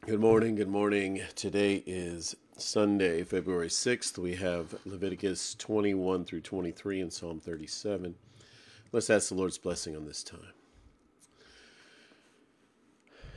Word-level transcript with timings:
Good 0.00 0.20
morning. 0.20 0.56
Good 0.56 0.68
morning. 0.68 1.22
Today 1.36 1.82
is 1.86 2.34
Sunday, 2.56 3.22
February 3.22 3.68
6th. 3.68 4.18
We 4.18 4.34
have 4.34 4.74
Leviticus 4.84 5.54
21 5.54 6.24
through 6.24 6.40
23 6.40 7.00
and 7.00 7.12
Psalm 7.12 7.38
37. 7.38 8.16
Let's 8.90 9.10
ask 9.10 9.28
the 9.28 9.36
Lord's 9.36 9.58
blessing 9.58 9.94
on 9.94 10.04
this 10.04 10.24
time. 10.24 10.52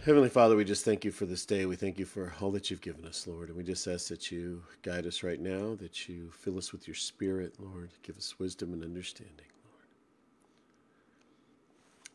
Heavenly 0.06 0.30
Father, 0.30 0.56
we 0.56 0.66
just 0.66 0.86
thank 0.86 1.06
you 1.06 1.12
for 1.12 1.26
this 1.26 1.46
day. 1.46 1.66
We 1.66 1.76
thank 1.76 2.00
you 2.00 2.06
for 2.06 2.34
all 2.42 2.52
that 2.52 2.70
you've 2.70 2.82
given 2.82 3.06
us, 3.06 3.28
Lord. 3.28 3.50
And 3.50 3.58
we 3.58 3.64
just 3.64 3.88
ask 3.88 4.08
that 4.10 4.32
you 4.32 4.64
guide 4.82 5.06
us 5.06 5.24
right 5.24 5.40
now, 5.40 5.76
that 5.76 6.10
you 6.10 6.32
fill 6.32 6.58
us 6.58 6.72
with 6.72 6.88
your 6.88 6.96
spirit, 6.96 7.56
Lord. 7.60 7.90
Give 8.04 8.18
us 8.18 8.40
wisdom 8.40 8.74
and 8.74 8.84
understanding, 8.84 9.48
Lord. 9.64 9.88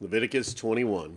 Leviticus 0.01 0.55
21. 0.55 1.17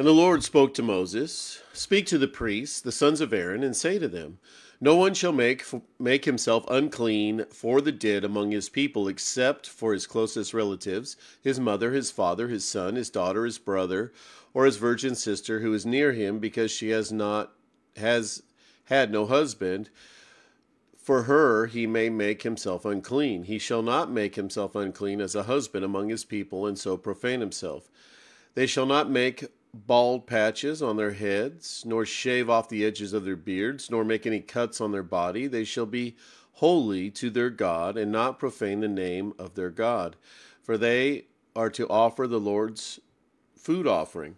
And 0.00 0.06
the 0.06 0.14
Lord 0.14 0.42
spoke 0.42 0.72
to 0.72 0.82
Moses, 0.82 1.60
Speak 1.74 2.06
to 2.06 2.16
the 2.16 2.26
priests, 2.26 2.80
the 2.80 2.90
sons 2.90 3.20
of 3.20 3.34
Aaron, 3.34 3.62
and 3.62 3.76
say 3.76 3.98
to 3.98 4.08
them, 4.08 4.38
No 4.80 4.96
one 4.96 5.12
shall 5.12 5.30
make, 5.30 5.62
make 5.98 6.24
himself 6.24 6.64
unclean 6.70 7.44
for 7.50 7.82
the 7.82 7.92
dead 7.92 8.24
among 8.24 8.50
his 8.50 8.70
people, 8.70 9.08
except 9.08 9.68
for 9.68 9.92
his 9.92 10.06
closest 10.06 10.54
relatives, 10.54 11.18
his 11.42 11.60
mother, 11.60 11.92
his 11.92 12.10
father, 12.10 12.48
his 12.48 12.64
son, 12.64 12.96
his 12.96 13.10
daughter, 13.10 13.44
his 13.44 13.58
brother, 13.58 14.10
or 14.54 14.64
his 14.64 14.78
virgin 14.78 15.14
sister 15.14 15.60
who 15.60 15.74
is 15.74 15.84
near 15.84 16.12
him, 16.12 16.38
because 16.38 16.70
she 16.70 16.88
has 16.88 17.12
not 17.12 17.52
has 17.96 18.42
had 18.84 19.12
no 19.12 19.26
husband. 19.26 19.90
For 20.96 21.24
her 21.24 21.66
he 21.66 21.86
may 21.86 22.08
make 22.08 22.40
himself 22.40 22.86
unclean. 22.86 23.42
He 23.42 23.58
shall 23.58 23.82
not 23.82 24.10
make 24.10 24.36
himself 24.36 24.74
unclean 24.74 25.20
as 25.20 25.34
a 25.34 25.42
husband 25.42 25.84
among 25.84 26.08
his 26.08 26.24
people, 26.24 26.66
and 26.66 26.78
so 26.78 26.96
profane 26.96 27.40
himself. 27.40 27.90
They 28.54 28.66
shall 28.66 28.86
not 28.86 29.10
make 29.10 29.44
bald 29.72 30.26
patches 30.26 30.82
on 30.82 30.96
their 30.96 31.12
heads, 31.12 31.84
nor 31.86 32.04
shave 32.04 32.50
off 32.50 32.68
the 32.68 32.84
edges 32.84 33.12
of 33.12 33.24
their 33.24 33.36
beards, 33.36 33.90
nor 33.90 34.04
make 34.04 34.26
any 34.26 34.40
cuts 34.40 34.80
on 34.80 34.92
their 34.92 35.02
body. 35.02 35.46
They 35.46 35.64
shall 35.64 35.86
be 35.86 36.16
holy 36.54 37.10
to 37.10 37.30
their 37.30 37.50
God, 37.50 37.96
and 37.96 38.12
not 38.12 38.38
profane 38.38 38.80
the 38.80 38.88
name 38.88 39.32
of 39.38 39.54
their 39.54 39.70
God. 39.70 40.16
For 40.62 40.76
they 40.76 41.26
are 41.56 41.70
to 41.70 41.88
offer 41.88 42.26
the 42.26 42.40
Lord's 42.40 43.00
food 43.56 43.86
offering, 43.86 44.36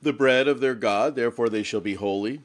the 0.00 0.12
bread 0.12 0.48
of 0.48 0.60
their 0.60 0.74
God, 0.74 1.14
therefore 1.14 1.48
they 1.48 1.62
shall 1.62 1.80
be 1.80 1.94
holy. 1.94 2.42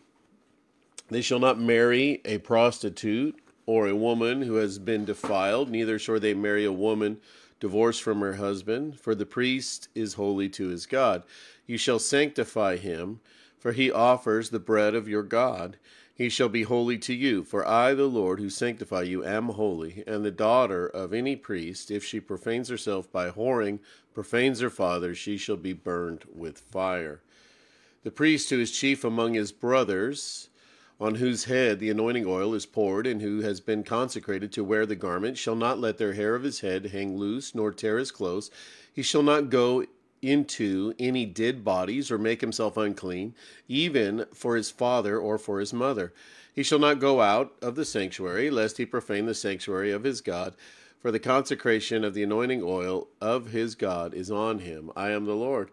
They 1.10 1.22
shall 1.22 1.40
not 1.40 1.60
marry 1.60 2.22
a 2.26 2.38
prostitute 2.40 3.40
or 3.66 3.88
a 3.88 3.96
woman 3.96 4.44
who 4.44 4.56
has 4.56 4.80
been 4.80 5.06
defiled, 5.06 5.70
neither 5.70 5.98
shall 5.98 6.20
they 6.20 6.34
marry 6.34 6.66
a 6.66 6.72
woman 6.72 7.18
divorced 7.60 8.02
from 8.02 8.20
her 8.22 8.36
husband, 8.36 9.00
for 9.00 9.16
the 9.16 9.26
priest 9.26 9.90
is 9.96 10.14
holy 10.14 10.50
to 10.50 10.68
his 10.68 10.86
God. 10.86 11.24
You 11.66 11.78
shall 11.78 12.00
sanctify 12.00 12.78
him, 12.78 13.20
for 13.60 13.72
he 13.72 13.92
offers 13.92 14.50
the 14.50 14.60
bread 14.60 14.96
of 14.96 15.08
your 15.08 15.24
God. 15.24 15.78
He 16.14 16.30
shall 16.30 16.50
be 16.50 16.64
holy 16.64 16.98
to 17.00 17.14
you, 17.14 17.44
for 17.44 17.68
I, 17.68 17.94
the 17.94 18.08
Lord, 18.08 18.40
who 18.40 18.50
sanctify 18.50 19.04
you, 19.04 19.24
am 19.24 19.50
holy. 19.50 20.04
And 20.08 20.26
the 20.26 20.32
daughter 20.32 20.88
of 20.88 21.14
any 21.14 21.36
priest, 21.36 21.92
if 21.92 22.04
she 22.04 22.20
profanes 22.20 22.70
herself 22.70 23.12
by 23.12 23.30
whoring, 23.30 23.80
profanes 24.16 24.60
her 24.62 24.72
father, 24.72 25.14
she 25.14 25.38
shall 25.38 25.58
be 25.58 25.74
burned 25.74 26.24
with 26.34 26.58
fire. 26.58 27.22
The 28.04 28.12
priest 28.12 28.50
who 28.50 28.60
is 28.60 28.72
chief 28.72 29.04
among 29.04 29.36
his 29.36 29.52
brothers, 29.52 30.50
on 31.00 31.16
whose 31.16 31.46
head 31.46 31.80
the 31.80 31.90
anointing 31.90 32.26
oil 32.26 32.54
is 32.54 32.66
poured, 32.66 33.06
and 33.06 33.22
who 33.22 33.42
has 33.42 33.60
been 33.60 33.84
consecrated 33.84 34.52
to 34.52 34.64
wear 34.64 34.86
the 34.86 34.96
garment, 34.96 35.38
shall 35.38 35.56
not 35.56 35.80
let 35.80 35.98
their 35.98 36.14
hair 36.14 36.34
of 36.34 36.44
his 36.44 36.62
head 36.62 36.88
hang 36.88 37.18
loose, 37.18 37.54
nor 37.54 37.72
tear 37.72 37.98
his 37.98 38.12
clothes. 38.12 38.50
He 38.92 39.02
shall 39.02 39.24
not 39.24 39.50
go 39.50 39.86
into 40.22 40.94
any 40.98 41.26
dead 41.26 41.64
bodies, 41.64 42.10
or 42.10 42.18
make 42.18 42.42
himself 42.42 42.78
unclean, 42.78 43.36
even 43.68 44.26
for 44.34 44.56
his 44.56 44.72
father 44.72 45.20
or 45.20 45.38
for 45.38 45.60
his 45.60 45.72
mother. 45.72 46.14
He 46.52 46.64
shall 46.64 46.80
not 46.80 47.00
go 47.00 47.22
out 47.22 47.54
of 47.62 47.76
the 47.76 47.86
sanctuary, 47.86 48.50
lest 48.50 48.78
he 48.78 48.86
profane 48.86 49.28
the 49.28 49.36
sanctuary 49.36 49.92
of 49.92 50.04
his 50.04 50.22
God. 50.22 50.56
For 51.00 51.12
the 51.12 51.20
consecration 51.20 52.04
of 52.04 52.16
the 52.16 52.24
anointing 52.24 52.64
oil 52.64 53.08
of 53.22 53.52
his 53.52 53.76
God 53.76 54.16
is 54.16 54.32
on 54.32 54.60
him. 54.60 54.92
I 54.96 55.12
am 55.12 55.26
the 55.26 55.36
Lord. 55.36 55.70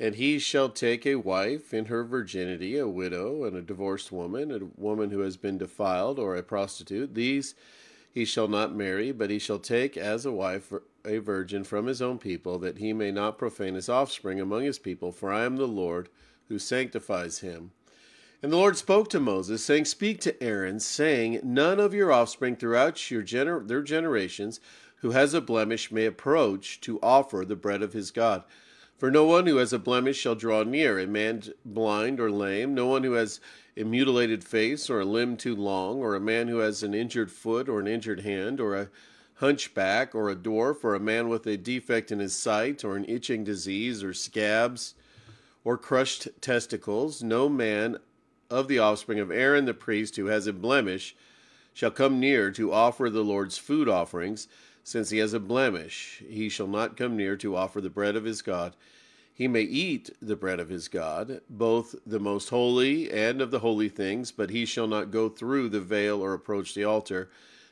And 0.00 0.14
he 0.14 0.38
shall 0.38 0.68
take 0.68 1.04
a 1.04 1.16
wife 1.16 1.74
in 1.74 1.86
her 1.86 2.04
virginity, 2.04 2.78
a 2.78 2.86
widow, 2.86 3.44
and 3.44 3.56
a 3.56 3.62
divorced 3.62 4.12
woman, 4.12 4.52
a 4.52 4.80
woman 4.80 5.10
who 5.10 5.20
has 5.20 5.36
been 5.36 5.58
defiled, 5.58 6.18
or 6.18 6.36
a 6.36 6.42
prostitute. 6.42 7.14
These 7.14 7.54
he 8.10 8.24
shall 8.24 8.48
not 8.48 8.74
marry, 8.74 9.12
but 9.12 9.30
he 9.30 9.38
shall 9.38 9.58
take 9.58 9.96
as 9.96 10.24
a 10.24 10.32
wife 10.32 10.72
a 11.04 11.18
virgin 11.18 11.64
from 11.64 11.86
his 11.86 12.00
own 12.00 12.18
people, 12.18 12.58
that 12.58 12.78
he 12.78 12.92
may 12.92 13.10
not 13.10 13.38
profane 13.38 13.74
his 13.74 13.88
offspring 13.88 14.40
among 14.40 14.62
his 14.62 14.78
people. 14.78 15.12
For 15.12 15.32
I 15.32 15.44
am 15.44 15.56
the 15.56 15.68
Lord 15.68 16.08
who 16.48 16.58
sanctifies 16.58 17.40
him. 17.40 17.72
And 18.42 18.52
the 18.52 18.56
Lord 18.56 18.76
spoke 18.76 19.10
to 19.10 19.20
Moses, 19.20 19.64
saying, 19.64 19.86
Speak 19.86 20.20
to 20.20 20.42
Aaron, 20.42 20.78
saying, 20.78 21.40
None 21.42 21.80
of 21.80 21.92
your 21.92 22.12
offspring 22.12 22.56
throughout 22.56 23.10
your 23.10 23.22
gener- 23.22 23.66
their 23.66 23.82
generations 23.82 24.60
who 24.96 25.10
has 25.10 25.34
a 25.34 25.40
blemish 25.40 25.90
may 25.90 26.06
approach 26.06 26.80
to 26.82 27.00
offer 27.02 27.44
the 27.44 27.56
bread 27.56 27.82
of 27.82 27.92
his 27.92 28.10
God. 28.10 28.44
For 28.98 29.12
no 29.12 29.24
one 29.24 29.46
who 29.46 29.58
has 29.58 29.72
a 29.72 29.78
blemish 29.78 30.18
shall 30.18 30.34
draw 30.34 30.64
near, 30.64 30.98
a 30.98 31.06
man 31.06 31.44
blind 31.64 32.18
or 32.18 32.32
lame, 32.32 32.74
no 32.74 32.88
one 32.88 33.04
who 33.04 33.12
has 33.12 33.40
a 33.76 33.84
mutilated 33.84 34.42
face 34.42 34.90
or 34.90 34.98
a 34.98 35.04
limb 35.04 35.36
too 35.36 35.54
long, 35.54 35.98
or 35.98 36.16
a 36.16 36.20
man 36.20 36.48
who 36.48 36.58
has 36.58 36.82
an 36.82 36.94
injured 36.94 37.30
foot 37.30 37.68
or 37.68 37.78
an 37.78 37.86
injured 37.86 38.22
hand, 38.22 38.60
or 38.60 38.74
a 38.74 38.88
hunchback 39.34 40.16
or 40.16 40.28
a 40.28 40.34
dwarf, 40.34 40.82
or 40.82 40.96
a 40.96 41.00
man 41.00 41.28
with 41.28 41.46
a 41.46 41.56
defect 41.56 42.10
in 42.10 42.18
his 42.18 42.34
sight, 42.34 42.84
or 42.84 42.96
an 42.96 43.04
itching 43.08 43.44
disease, 43.44 44.02
or 44.02 44.12
scabs, 44.12 44.96
or 45.62 45.78
crushed 45.78 46.26
testicles. 46.40 47.22
No 47.22 47.48
man 47.48 47.98
of 48.50 48.66
the 48.66 48.80
offspring 48.80 49.20
of 49.20 49.30
Aaron 49.30 49.64
the 49.64 49.74
priest 49.74 50.16
who 50.16 50.26
has 50.26 50.48
a 50.48 50.52
blemish 50.52 51.14
shall 51.72 51.92
come 51.92 52.18
near 52.18 52.50
to 52.50 52.72
offer 52.72 53.08
the 53.08 53.22
Lord's 53.22 53.58
food 53.58 53.88
offerings 53.88 54.48
since 54.88 55.10
he 55.10 55.18
has 55.18 55.34
a 55.34 55.38
blemish, 55.38 56.22
he 56.26 56.48
shall 56.48 56.66
not 56.66 56.96
come 56.96 57.14
near 57.14 57.36
to 57.36 57.54
offer 57.54 57.78
the 57.78 57.90
bread 57.90 58.16
of 58.16 58.24
his 58.24 58.40
God. 58.40 58.74
He 59.34 59.46
may 59.46 59.60
eat 59.60 60.08
the 60.22 60.34
bread 60.34 60.58
of 60.58 60.70
his 60.70 60.88
God, 60.88 61.42
both 61.50 61.94
the 62.06 62.18
most 62.18 62.48
holy 62.48 63.12
and 63.12 63.42
of 63.42 63.50
the 63.50 63.58
holy 63.58 63.90
things, 63.90 64.32
but 64.32 64.48
he 64.48 64.64
shall 64.64 64.86
not 64.86 65.10
go 65.10 65.28
through 65.28 65.68
the 65.68 65.82
veil 65.82 66.24
or 66.24 66.32
approach 66.32 66.72
the 66.72 66.84
altar, 66.84 67.28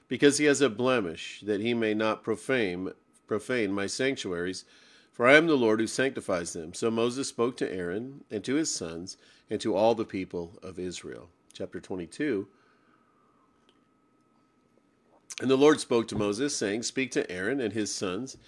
because 0.08 0.36
he 0.36 0.44
has 0.44 0.60
a 0.60 0.68
blemish, 0.68 1.40
that 1.46 1.62
he 1.62 1.72
may 1.72 1.94
not 1.94 2.22
profane 2.22 2.90
profane 3.26 3.72
my 3.72 3.86
sanctuaries. 3.86 4.66
For 5.10 5.26
I 5.26 5.36
am 5.36 5.46
the 5.46 5.56
Lord 5.56 5.80
who 5.80 5.86
sanctifies 5.86 6.52
them. 6.52 6.74
So 6.74 6.90
Moses 6.90 7.28
spoke 7.28 7.56
to 7.56 7.72
Aaron 7.72 8.24
and 8.30 8.44
to 8.44 8.56
his 8.56 8.70
sons 8.70 9.16
and 9.48 9.58
to 9.62 9.74
all 9.74 9.94
the 9.94 10.04
people 10.04 10.58
of 10.62 10.78
Israel. 10.78 11.30
Chapter 11.54 11.80
22. 11.80 12.46
And 15.40 15.50
the 15.50 15.56
Lord 15.56 15.80
spoke 15.80 16.08
to 16.08 16.16
Moses, 16.16 16.56
saying, 16.56 16.82
Speak 16.82 17.10
to 17.12 17.30
Aaron 17.30 17.60
and 17.60 17.72
his 17.72 17.94
sons, 17.94 18.38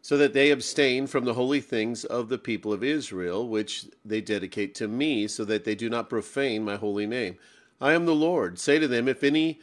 so 0.00 0.16
that 0.16 0.32
they 0.32 0.50
abstain 0.50 1.06
from 1.06 1.24
the 1.24 1.34
holy 1.34 1.60
things 1.60 2.04
of 2.04 2.28
the 2.28 2.38
people 2.38 2.72
of 2.72 2.82
Israel, 2.82 3.46
which 3.46 3.86
they 4.04 4.20
dedicate 4.20 4.74
to 4.76 4.88
me, 4.88 5.28
so 5.28 5.44
that 5.44 5.64
they 5.64 5.74
do 5.74 5.90
not 5.90 6.08
profane 6.08 6.64
my 6.64 6.76
holy 6.76 7.06
name. 7.06 7.36
I 7.80 7.92
am 7.92 8.06
the 8.06 8.14
Lord. 8.14 8.58
Say 8.58 8.78
to 8.78 8.88
them, 8.88 9.08
If 9.08 9.22
any 9.22 9.60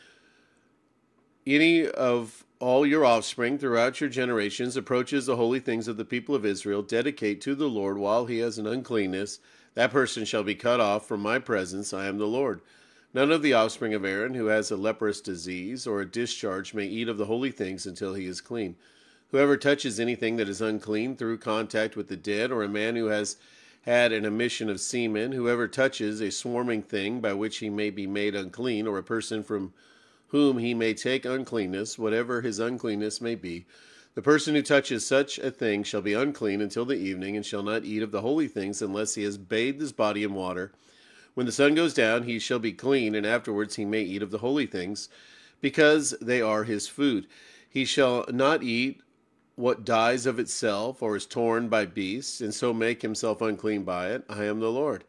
any 1.47 1.87
of 1.87 2.45
all 2.59 2.85
your 2.85 3.03
offspring 3.03 3.57
throughout 3.57 3.99
your 3.99 4.09
generations 4.09 4.77
approaches 4.77 5.25
the 5.25 5.35
holy 5.35 5.59
things 5.59 5.87
of 5.87 5.97
the 5.97 6.05
people 6.05 6.35
of 6.35 6.45
Israel, 6.45 6.83
dedicate 6.83 7.41
to 7.41 7.55
the 7.55 7.67
Lord 7.67 7.97
while 7.97 8.27
he 8.27 8.37
has 8.37 8.59
an 8.59 8.67
uncleanness, 8.67 9.39
that 9.73 9.91
person 9.91 10.25
shall 10.25 10.43
be 10.43 10.53
cut 10.53 10.79
off 10.79 11.07
from 11.07 11.21
my 11.21 11.39
presence. 11.39 11.93
I 11.93 12.05
am 12.05 12.19
the 12.19 12.27
Lord. 12.27 12.61
None 13.13 13.29
of 13.29 13.41
the 13.41 13.51
offspring 13.51 13.93
of 13.93 14.05
Aaron 14.05 14.35
who 14.35 14.45
has 14.45 14.71
a 14.71 14.77
leprous 14.77 15.19
disease 15.19 15.85
or 15.85 15.99
a 15.99 16.09
discharge 16.09 16.73
may 16.73 16.85
eat 16.85 17.09
of 17.09 17.17
the 17.17 17.25
holy 17.25 17.51
things 17.51 17.85
until 17.85 18.13
he 18.13 18.25
is 18.25 18.39
clean. 18.39 18.77
Whoever 19.31 19.57
touches 19.57 19.99
anything 19.99 20.37
that 20.37 20.47
is 20.47 20.61
unclean 20.61 21.17
through 21.17 21.39
contact 21.39 21.97
with 21.97 22.07
the 22.07 22.15
dead, 22.15 22.53
or 22.53 22.63
a 22.63 22.69
man 22.69 22.95
who 22.95 23.07
has 23.07 23.35
had 23.81 24.13
an 24.13 24.23
emission 24.23 24.69
of 24.69 24.79
semen, 24.79 25.33
whoever 25.33 25.67
touches 25.67 26.21
a 26.21 26.31
swarming 26.31 26.81
thing 26.81 27.19
by 27.19 27.33
which 27.33 27.57
he 27.57 27.69
may 27.69 27.89
be 27.89 28.07
made 28.07 28.33
unclean, 28.33 28.87
or 28.87 28.97
a 28.97 29.03
person 29.03 29.43
from 29.43 29.73
whom 30.29 30.59
he 30.59 30.73
may 30.73 30.93
take 30.93 31.25
uncleanness, 31.25 31.99
whatever 31.99 32.41
his 32.41 32.59
uncleanness 32.59 33.19
may 33.19 33.35
be, 33.35 33.65
the 34.15 34.21
person 34.21 34.55
who 34.55 34.61
touches 34.61 35.05
such 35.05 35.37
a 35.37 35.51
thing 35.51 35.83
shall 35.83 36.01
be 36.01 36.13
unclean 36.13 36.61
until 36.61 36.85
the 36.85 36.95
evening, 36.95 37.35
and 37.35 37.45
shall 37.45 37.63
not 37.63 37.83
eat 37.83 38.03
of 38.03 38.11
the 38.11 38.21
holy 38.21 38.47
things 38.47 38.81
unless 38.81 39.15
he 39.15 39.23
has 39.23 39.37
bathed 39.37 39.81
his 39.81 39.91
body 39.91 40.23
in 40.23 40.33
water 40.33 40.71
when 41.33 41.45
the 41.45 41.51
sun 41.51 41.75
goes 41.75 41.93
down, 41.93 42.23
he 42.23 42.39
shall 42.39 42.59
be 42.59 42.73
clean, 42.73 43.15
and 43.15 43.25
afterwards 43.25 43.75
he 43.75 43.85
may 43.85 44.01
eat 44.01 44.21
of 44.21 44.31
the 44.31 44.39
holy 44.39 44.65
things, 44.65 45.09
because 45.61 46.11
they 46.21 46.41
are 46.41 46.63
his 46.63 46.87
food. 46.87 47.27
He 47.69 47.85
shall 47.85 48.25
not 48.29 48.63
eat 48.63 49.01
what 49.55 49.85
dies 49.85 50.25
of 50.25 50.39
itself, 50.39 51.01
or 51.01 51.15
is 51.15 51.25
torn 51.25 51.69
by 51.69 51.85
beasts, 51.85 52.41
and 52.41 52.53
so 52.53 52.73
make 52.73 53.01
himself 53.01 53.41
unclean 53.41 53.83
by 53.83 54.09
it. 54.09 54.23
I 54.29 54.45
am 54.45 54.59
the 54.59 54.71
Lord. 54.71 55.03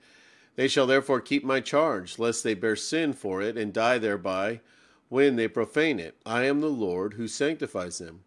They 0.55 0.69
shall 0.69 0.87
therefore 0.87 1.21
keep 1.21 1.45
my 1.45 1.61
charge, 1.61 2.19
lest 2.19 2.45
they 2.45 2.55
bear 2.55 2.77
sin 2.77 3.15
for 3.15 3.41
it, 3.41 3.57
and 3.57 3.73
die 3.73 3.99
thereby 3.99 4.61
when 5.09 5.37
they 5.37 5.49
profane 5.49 5.99
it. 5.99 6.17
I 6.25 6.45
am 6.45 6.61
the 6.61 6.69
Lord 6.69 7.15
who 7.15 7.27
sanctifies 7.27 7.99
them. 7.99 8.25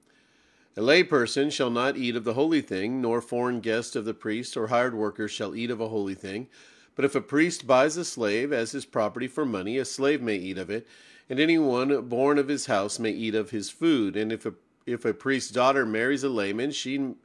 A 0.78 0.82
layperson 0.82 1.52
shall 1.52 1.70
not 1.70 1.96
eat 1.96 2.16
of 2.16 2.26
the 2.26 2.34
holy 2.34 2.62
thing, 2.62 3.02
nor 3.02 3.22
foreign 3.22 3.62
guest 3.62 3.96
of 3.96 4.06
the 4.06 4.14
priest 4.14 4.58
or 4.58 4.68
hired 4.68 4.94
worker 4.94 5.28
shall 5.28 5.56
eat 5.56 5.72
of 5.72 5.80
a 5.80 5.88
holy 5.88 6.16
thing. 6.16 6.48
But 6.96 7.06
if 7.06 7.16
a 7.16 7.22
priest 7.22 7.68
buys 7.68 7.98
a 7.98 8.06
slave 8.06 8.54
as 8.54 8.72
his 8.72 8.86
property 8.86 9.28
for 9.28 9.46
money, 9.46 9.78
a 9.78 9.86
slave 9.86 10.22
may 10.22 10.38
eat 10.38 10.58
of 10.58 10.70
it, 10.70 10.88
and 11.30 11.40
anyone 11.40 12.08
born 12.08 12.38
of 12.38 12.48
his 12.48 12.68
house 12.68 13.00
may 13.00 13.12
eat 13.12 13.36
of 13.36 13.50
his 13.50 13.70
food. 13.70 14.16
And 14.16 14.32
if 14.32 14.46
a 14.46 14.54
if 14.86 15.04
a 15.04 15.14
priest's 15.14 15.52
daughter 15.52 15.86
marries 15.86 16.24
a 16.24 16.30
layman, 16.30 16.72
she 16.72 17.16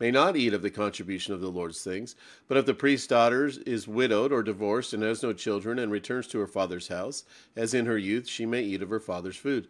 may 0.00 0.10
not 0.10 0.36
eat 0.36 0.52
of 0.52 0.62
the 0.62 0.70
contribution 0.70 1.32
of 1.32 1.40
the 1.40 1.50
Lord's 1.50 1.82
things. 1.82 2.16
But 2.48 2.56
if 2.56 2.66
the 2.66 2.74
priest's 2.74 3.06
daughter 3.06 3.50
is 3.64 3.86
widowed 3.86 4.32
or 4.32 4.42
divorced 4.42 4.92
and 4.92 5.02
has 5.04 5.22
no 5.22 5.32
children 5.32 5.78
and 5.78 5.92
returns 5.92 6.26
to 6.28 6.40
her 6.40 6.48
father's 6.48 6.88
house, 6.88 7.24
as 7.54 7.72
in 7.72 7.86
her 7.86 7.96
youth, 7.96 8.26
she 8.26 8.46
may 8.46 8.62
eat 8.62 8.82
of 8.82 8.90
her 8.90 9.00
father's 9.00 9.36
food. 9.36 9.68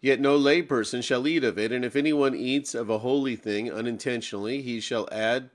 Yet 0.00 0.20
no 0.20 0.38
layperson 0.38 1.02
shall 1.02 1.26
eat 1.26 1.44
of 1.44 1.58
it, 1.58 1.72
and 1.72 1.84
if 1.84 1.96
anyone 1.96 2.34
eats 2.34 2.74
of 2.74 2.88
a 2.88 2.98
holy 2.98 3.36
thing 3.36 3.70
unintentionally, 3.70 4.62
he 4.62 4.80
shall 4.80 5.08
add 5.12 5.50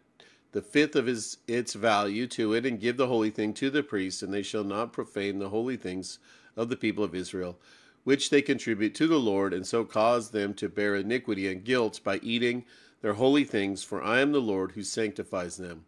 the 0.56 0.62
fifth 0.62 0.96
of 0.96 1.06
his 1.06 1.40
its 1.50 1.74
value 1.74 2.26
to 2.26 2.54
it, 2.54 2.66
and 2.66 2.80
give 2.80 2.96
the 2.96 3.08
holy 3.08 3.30
thing 3.30 3.54
to 3.54 3.70
the 3.70 3.84
priests, 3.84 4.24
and 4.24 4.34
they 4.34 4.42
shall 4.42 4.64
not 4.64 4.94
profane 4.94 5.38
the 5.38 5.50
holy 5.50 5.76
things 5.76 6.18
of 6.56 6.70
the 6.70 6.78
people 6.78 7.04
of 7.04 7.14
Israel, 7.14 7.60
which 8.06 8.30
they 8.30 8.42
contribute 8.42 8.96
to 8.96 9.06
the 9.06 9.20
Lord, 9.20 9.54
and 9.54 9.68
so 9.68 9.84
cause 9.84 10.30
them 10.30 10.54
to 10.54 10.70
bear 10.70 10.96
iniquity 10.96 11.52
and 11.52 11.66
guilt 11.66 12.00
by 12.06 12.22
eating 12.24 12.64
their 13.02 13.16
holy 13.16 13.44
things, 13.44 13.84
for 13.84 14.02
I 14.02 14.22
am 14.22 14.32
the 14.32 14.40
Lord 14.40 14.72
who 14.72 14.84
sanctifies 14.84 15.58
them. 15.58 15.84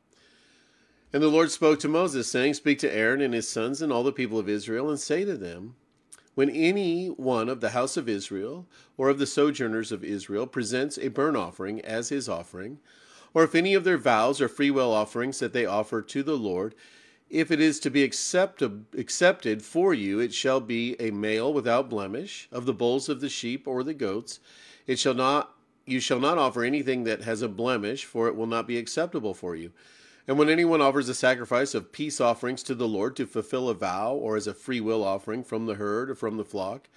And 1.13 1.23
the 1.23 1.29
Lord 1.29 1.49
spoke 1.49 1.79
to 1.79 1.87
Moses, 1.87 2.29
saying, 2.29 2.55
Speak 2.55 2.77
to 2.79 2.93
Aaron 2.93 3.21
and 3.21 3.33
his 3.33 3.47
sons 3.47 3.81
and 3.81 3.89
all 3.89 4.03
the 4.03 4.11
people 4.11 4.37
of 4.37 4.49
Israel, 4.49 4.89
and 4.89 4.99
say 4.99 5.23
to 5.23 5.37
them, 5.37 5.75
when 6.35 6.49
any 6.49 7.07
one 7.07 7.47
of 7.47 7.61
the 7.61 7.69
house 7.69 7.95
of 7.95 8.09
Israel 8.09 8.67
or 8.97 9.07
of 9.07 9.17
the 9.17 9.25
sojourners 9.25 9.93
of 9.93 10.03
Israel 10.03 10.45
presents 10.45 10.97
a 10.97 11.07
burnt 11.07 11.37
offering 11.37 11.79
as 11.85 12.09
his 12.09 12.27
offering, 12.27 12.79
or 13.37 13.43
if 13.43 13.53
any 13.53 13.75
of 13.75 13.83
their 13.83 13.99
vows 13.99 14.41
or 14.41 14.47
freewill 14.47 14.91
offerings 14.91 15.37
that 15.37 15.53
they 15.53 15.63
offer 15.63 16.01
to 16.01 16.23
the 16.23 16.35
Lord, 16.35 16.73
if 17.29 17.51
it 17.51 17.61
is 17.61 17.79
to 17.81 17.91
be 17.91 18.03
accepted, 18.03 18.85
accepted 18.97 19.61
for 19.61 19.93
you, 19.93 20.19
it 20.19 20.33
shall 20.33 20.59
be 20.59 20.99
a 20.99 21.11
male 21.11 21.53
without 21.53 21.87
blemish 21.87 22.49
of 22.51 22.65
the 22.65 22.73
bulls 22.73 23.09
of 23.09 23.21
the 23.21 23.29
sheep 23.29 23.67
or 23.67 23.83
the 23.83 23.93
goats. 23.93 24.39
It 24.87 24.97
shall 24.97 25.13
not 25.13 25.53
you 25.85 25.99
shall 25.99 26.19
not 26.19 26.39
offer 26.39 26.63
anything 26.63 27.03
that 27.03 27.21
has 27.25 27.43
a 27.43 27.47
blemish, 27.47 28.05
for 28.05 28.27
it 28.27 28.35
will 28.35 28.47
not 28.47 28.65
be 28.65 28.79
acceptable 28.79 29.35
for 29.35 29.55
you. 29.55 29.71
And 30.27 30.39
when 30.39 30.49
anyone 30.49 30.81
offers 30.81 31.07
a 31.07 31.13
sacrifice 31.13 31.75
of 31.75 31.91
peace 31.91 32.19
offerings 32.19 32.63
to 32.63 32.73
the 32.73 32.87
Lord 32.87 33.15
to 33.17 33.27
fulfill 33.27 33.69
a 33.69 33.75
vow, 33.75 34.15
or 34.15 34.35
as 34.35 34.47
a 34.47 34.53
free 34.55 34.81
will 34.81 35.03
offering 35.03 35.43
from 35.43 35.67
the 35.67 35.75
herd 35.75 36.09
or 36.09 36.15
from 36.15 36.37
the 36.37 36.43
flock, 36.43 36.89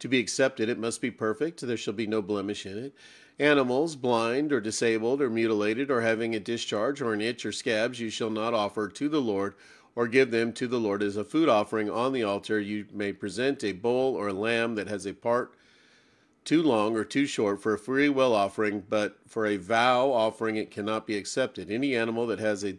to 0.00 0.08
be 0.08 0.18
accepted, 0.18 0.68
it 0.68 0.78
must 0.78 1.00
be 1.00 1.10
perfect. 1.10 1.62
There 1.62 1.78
shall 1.78 1.94
be 1.94 2.06
no 2.06 2.20
blemish 2.20 2.66
in 2.66 2.76
it. 2.76 2.94
Animals, 3.38 3.96
blind 3.96 4.50
or 4.50 4.60
disabled 4.60 5.20
or 5.20 5.28
mutilated 5.28 5.90
or 5.90 6.00
having 6.00 6.34
a 6.34 6.40
discharge 6.40 7.02
or 7.02 7.12
an 7.12 7.20
itch 7.20 7.44
or 7.44 7.52
scabs, 7.52 8.00
you 8.00 8.08
shall 8.08 8.30
not 8.30 8.54
offer 8.54 8.88
to 8.88 9.08
the 9.10 9.20
Lord 9.20 9.54
or 9.94 10.08
give 10.08 10.30
them 10.30 10.52
to 10.54 10.66
the 10.66 10.80
Lord 10.80 11.02
as 11.02 11.16
a 11.16 11.24
food 11.24 11.48
offering 11.48 11.90
on 11.90 12.12
the 12.12 12.22
altar. 12.22 12.58
You 12.58 12.86
may 12.92 13.12
present 13.12 13.62
a 13.62 13.72
bull 13.72 14.14
or 14.14 14.28
a 14.28 14.32
lamb 14.32 14.74
that 14.76 14.88
has 14.88 15.06
a 15.06 15.12
part 15.12 15.54
too 16.46 16.62
long 16.62 16.96
or 16.96 17.04
too 17.04 17.26
short 17.26 17.60
for 17.60 17.74
a 17.74 17.78
free 17.78 18.08
will 18.08 18.34
offering, 18.34 18.84
but 18.88 19.18
for 19.26 19.44
a 19.44 19.58
vow 19.58 20.12
offering 20.12 20.56
it 20.56 20.70
cannot 20.70 21.06
be 21.06 21.18
accepted. 21.18 21.70
Any 21.70 21.94
animal 21.94 22.26
that 22.28 22.38
has 22.38 22.64
a 22.64 22.76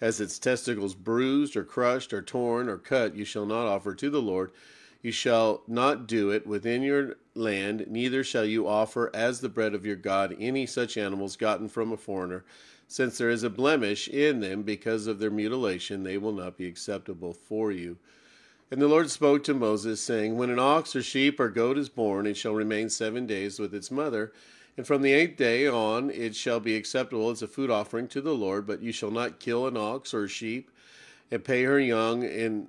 has 0.00 0.20
its 0.20 0.38
testicles 0.38 0.94
bruised 0.94 1.56
or 1.56 1.64
crushed 1.64 2.12
or 2.12 2.22
torn 2.22 2.68
or 2.68 2.78
cut, 2.78 3.16
you 3.16 3.24
shall 3.24 3.44
not 3.44 3.66
offer 3.66 3.94
to 3.94 4.08
the 4.08 4.22
Lord. 4.22 4.52
You 5.02 5.10
shall 5.10 5.62
not 5.66 6.06
do 6.06 6.30
it 6.30 6.46
within 6.46 6.82
your 6.82 7.16
land, 7.38 7.86
neither 7.88 8.22
shall 8.22 8.44
you 8.44 8.68
offer 8.68 9.10
as 9.14 9.40
the 9.40 9.48
bread 9.48 9.74
of 9.74 9.86
your 9.86 9.96
God 9.96 10.36
any 10.38 10.66
such 10.66 10.96
animals 10.96 11.36
gotten 11.36 11.68
from 11.68 11.92
a 11.92 11.96
foreigner. 11.96 12.44
Since 12.86 13.18
there 13.18 13.30
is 13.30 13.42
a 13.42 13.50
blemish 13.50 14.08
in 14.08 14.40
them 14.40 14.62
because 14.62 15.06
of 15.06 15.18
their 15.18 15.30
mutilation, 15.30 16.02
they 16.02 16.18
will 16.18 16.32
not 16.32 16.56
be 16.56 16.66
acceptable 16.66 17.32
for 17.32 17.70
you. 17.70 17.98
And 18.70 18.82
the 18.82 18.88
Lord 18.88 19.10
spoke 19.10 19.44
to 19.44 19.54
Moses, 19.54 20.00
saying, 20.00 20.36
When 20.36 20.50
an 20.50 20.58
ox 20.58 20.94
or 20.94 21.02
sheep 21.02 21.40
or 21.40 21.48
goat 21.48 21.78
is 21.78 21.88
born, 21.88 22.26
it 22.26 22.36
shall 22.36 22.54
remain 22.54 22.90
seven 22.90 23.26
days 23.26 23.58
with 23.58 23.74
its 23.74 23.90
mother. 23.90 24.32
And 24.76 24.86
from 24.86 25.02
the 25.02 25.12
eighth 25.12 25.36
day 25.36 25.66
on, 25.66 26.10
it 26.10 26.36
shall 26.36 26.60
be 26.60 26.76
acceptable 26.76 27.30
as 27.30 27.42
a 27.42 27.48
food 27.48 27.70
offering 27.70 28.08
to 28.08 28.20
the 28.20 28.34
Lord. 28.34 28.66
But 28.66 28.82
you 28.82 28.92
shall 28.92 29.10
not 29.10 29.40
kill 29.40 29.66
an 29.66 29.76
ox 29.76 30.12
or 30.12 30.24
a 30.24 30.28
sheep, 30.28 30.70
and 31.30 31.44
pay 31.44 31.64
her 31.64 31.80
young 31.80 32.22
in 32.22 32.68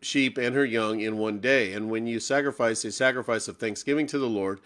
sheep 0.00 0.38
and 0.38 0.54
her 0.54 0.64
young 0.64 1.00
in 1.00 1.18
one 1.18 1.40
day. 1.40 1.72
And 1.72 1.90
when 1.90 2.06
you 2.06 2.20
sacrifice 2.20 2.84
a 2.84 2.92
sacrifice 2.92 3.48
of 3.48 3.56
thanksgiving 3.56 4.06
to 4.08 4.18
the 4.18 4.28
Lord, 4.28 4.60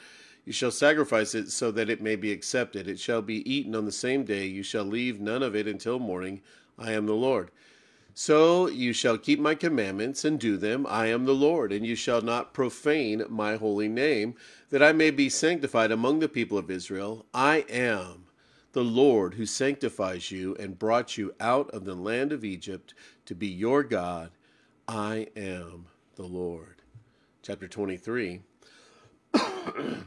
you 0.44 0.52
shall 0.52 0.70
sacrifice 0.70 1.34
it 1.34 1.50
so 1.50 1.70
that 1.70 1.88
it 1.88 2.02
may 2.02 2.16
be 2.16 2.32
accepted. 2.32 2.88
It 2.88 2.98
shall 2.98 3.22
be 3.22 3.48
eaten 3.50 3.74
on 3.74 3.84
the 3.84 3.92
same 3.92 4.24
day. 4.24 4.46
You 4.46 4.62
shall 4.62 4.84
leave 4.84 5.20
none 5.20 5.42
of 5.42 5.54
it 5.54 5.66
until 5.68 5.98
morning. 5.98 6.40
I 6.78 6.92
am 6.92 7.06
the 7.06 7.14
Lord. 7.14 7.50
So 8.14 8.68
you 8.68 8.92
shall 8.92 9.16
keep 9.16 9.40
my 9.40 9.54
commandments 9.54 10.24
and 10.24 10.38
do 10.38 10.56
them. 10.58 10.86
I 10.86 11.06
am 11.06 11.24
the 11.24 11.34
Lord, 11.34 11.72
and 11.72 11.86
you 11.86 11.96
shall 11.96 12.20
not 12.20 12.52
profane 12.52 13.24
my 13.28 13.56
holy 13.56 13.88
name, 13.88 14.34
that 14.68 14.82
I 14.82 14.92
may 14.92 15.10
be 15.10 15.30
sanctified 15.30 15.90
among 15.90 16.18
the 16.18 16.28
people 16.28 16.58
of 16.58 16.70
Israel. 16.70 17.24
I 17.32 17.64
am 17.70 18.26
the 18.72 18.84
Lord 18.84 19.34
who 19.34 19.46
sanctifies 19.46 20.30
you 20.30 20.54
and 20.56 20.78
brought 20.78 21.16
you 21.16 21.34
out 21.40 21.70
of 21.70 21.84
the 21.84 21.94
land 21.94 22.32
of 22.32 22.44
Egypt 22.44 22.92
to 23.26 23.34
be 23.34 23.46
your 23.46 23.82
God. 23.82 24.30
I 24.88 25.28
am 25.36 25.86
the 26.16 26.24
Lord. 26.24 26.82
Chapter 27.42 27.68
23. 27.68 28.40
the 29.32 30.02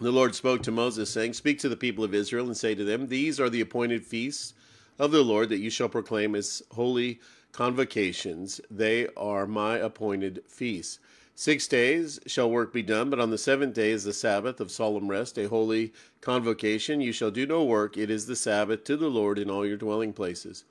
Lord 0.00 0.34
spoke 0.34 0.62
to 0.62 0.70
Moses, 0.70 1.10
saying, 1.10 1.34
Speak 1.34 1.58
to 1.60 1.68
the 1.68 1.76
people 1.76 2.04
of 2.04 2.14
Israel 2.14 2.46
and 2.46 2.56
say 2.56 2.74
to 2.74 2.84
them, 2.84 3.08
These 3.08 3.38
are 3.38 3.50
the 3.50 3.60
appointed 3.60 4.04
feasts 4.04 4.54
of 4.98 5.10
the 5.10 5.22
Lord 5.22 5.50
that 5.50 5.58
you 5.58 5.70
shall 5.70 5.88
proclaim 5.88 6.34
as 6.34 6.62
holy 6.72 7.20
convocations. 7.52 8.60
They 8.70 9.08
are 9.16 9.46
my 9.46 9.76
appointed 9.76 10.42
feasts. 10.48 10.98
Six 11.34 11.66
days 11.66 12.20
shall 12.26 12.50
work 12.50 12.72
be 12.72 12.82
done, 12.82 13.10
but 13.10 13.20
on 13.20 13.30
the 13.30 13.38
seventh 13.38 13.74
day 13.74 13.90
is 13.90 14.04
the 14.04 14.12
Sabbath 14.12 14.60
of 14.60 14.70
solemn 14.70 15.08
rest, 15.08 15.38
a 15.38 15.48
holy 15.48 15.92
convocation. 16.20 17.00
You 17.00 17.12
shall 17.12 17.30
do 17.30 17.46
no 17.46 17.64
work. 17.64 17.96
It 17.96 18.10
is 18.10 18.26
the 18.26 18.36
Sabbath 18.36 18.84
to 18.84 18.96
the 18.96 19.08
Lord 19.08 19.38
in 19.38 19.50
all 19.50 19.66
your 19.66 19.76
dwelling 19.76 20.12
places. 20.12 20.64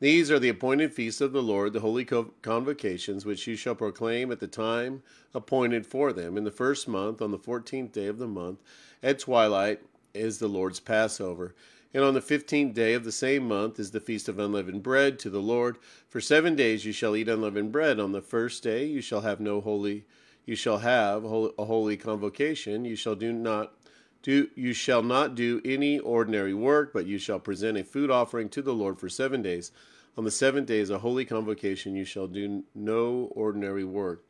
These 0.00 0.30
are 0.30 0.38
the 0.38 0.48
appointed 0.48 0.92
feasts 0.92 1.20
of 1.20 1.32
the 1.32 1.42
Lord, 1.42 1.72
the 1.72 1.80
holy 1.80 2.04
convocations, 2.04 3.26
which 3.26 3.48
you 3.48 3.56
shall 3.56 3.74
proclaim 3.74 4.30
at 4.30 4.38
the 4.38 4.46
time 4.46 5.02
appointed 5.34 5.86
for 5.86 6.12
them. 6.12 6.36
In 6.36 6.44
the 6.44 6.52
first 6.52 6.86
month, 6.86 7.20
on 7.20 7.32
the 7.32 7.38
fourteenth 7.38 7.92
day 7.92 8.06
of 8.06 8.18
the 8.18 8.28
month, 8.28 8.62
at 9.02 9.18
twilight, 9.18 9.80
is 10.14 10.38
the 10.38 10.48
Lord's 10.48 10.80
Passover. 10.80 11.54
And 11.92 12.04
on 12.04 12.14
the 12.14 12.20
fifteenth 12.20 12.74
day 12.74 12.94
of 12.94 13.02
the 13.02 13.10
same 13.10 13.48
month 13.48 13.80
is 13.80 13.90
the 13.90 14.00
feast 14.00 14.28
of 14.28 14.38
unleavened 14.38 14.82
bread 14.82 15.18
to 15.20 15.30
the 15.30 15.40
Lord. 15.40 15.78
For 16.08 16.20
seven 16.20 16.54
days 16.54 16.84
you 16.84 16.92
shall 16.92 17.16
eat 17.16 17.28
unleavened 17.28 17.72
bread. 17.72 17.98
On 17.98 18.12
the 18.12 18.22
first 18.22 18.62
day 18.62 18.84
you 18.84 19.00
shall 19.00 19.22
have 19.22 19.40
no 19.40 19.60
holy, 19.60 20.04
you 20.44 20.54
shall 20.54 20.78
have 20.78 21.24
a 21.24 21.28
holy 21.64 21.96
convocation. 21.96 22.84
You 22.84 22.94
shall 22.94 23.14
do 23.14 23.32
not 23.32 23.77
do 24.22 24.48
you 24.54 24.72
shall 24.72 25.02
not 25.02 25.34
do 25.34 25.60
any 25.64 25.98
ordinary 25.98 26.54
work, 26.54 26.92
but 26.92 27.06
you 27.06 27.18
shall 27.18 27.38
present 27.38 27.78
a 27.78 27.84
food 27.84 28.10
offering 28.10 28.48
to 28.50 28.62
the 28.62 28.74
Lord 28.74 28.98
for 28.98 29.08
seven 29.08 29.42
days. 29.42 29.70
On 30.16 30.24
the 30.24 30.30
seventh 30.30 30.66
day 30.66 30.80
is 30.80 30.90
a 30.90 30.98
holy 30.98 31.24
convocation. 31.24 31.94
You 31.94 32.04
shall 32.04 32.26
do 32.26 32.64
no 32.74 33.30
ordinary 33.32 33.84
work. 33.84 34.24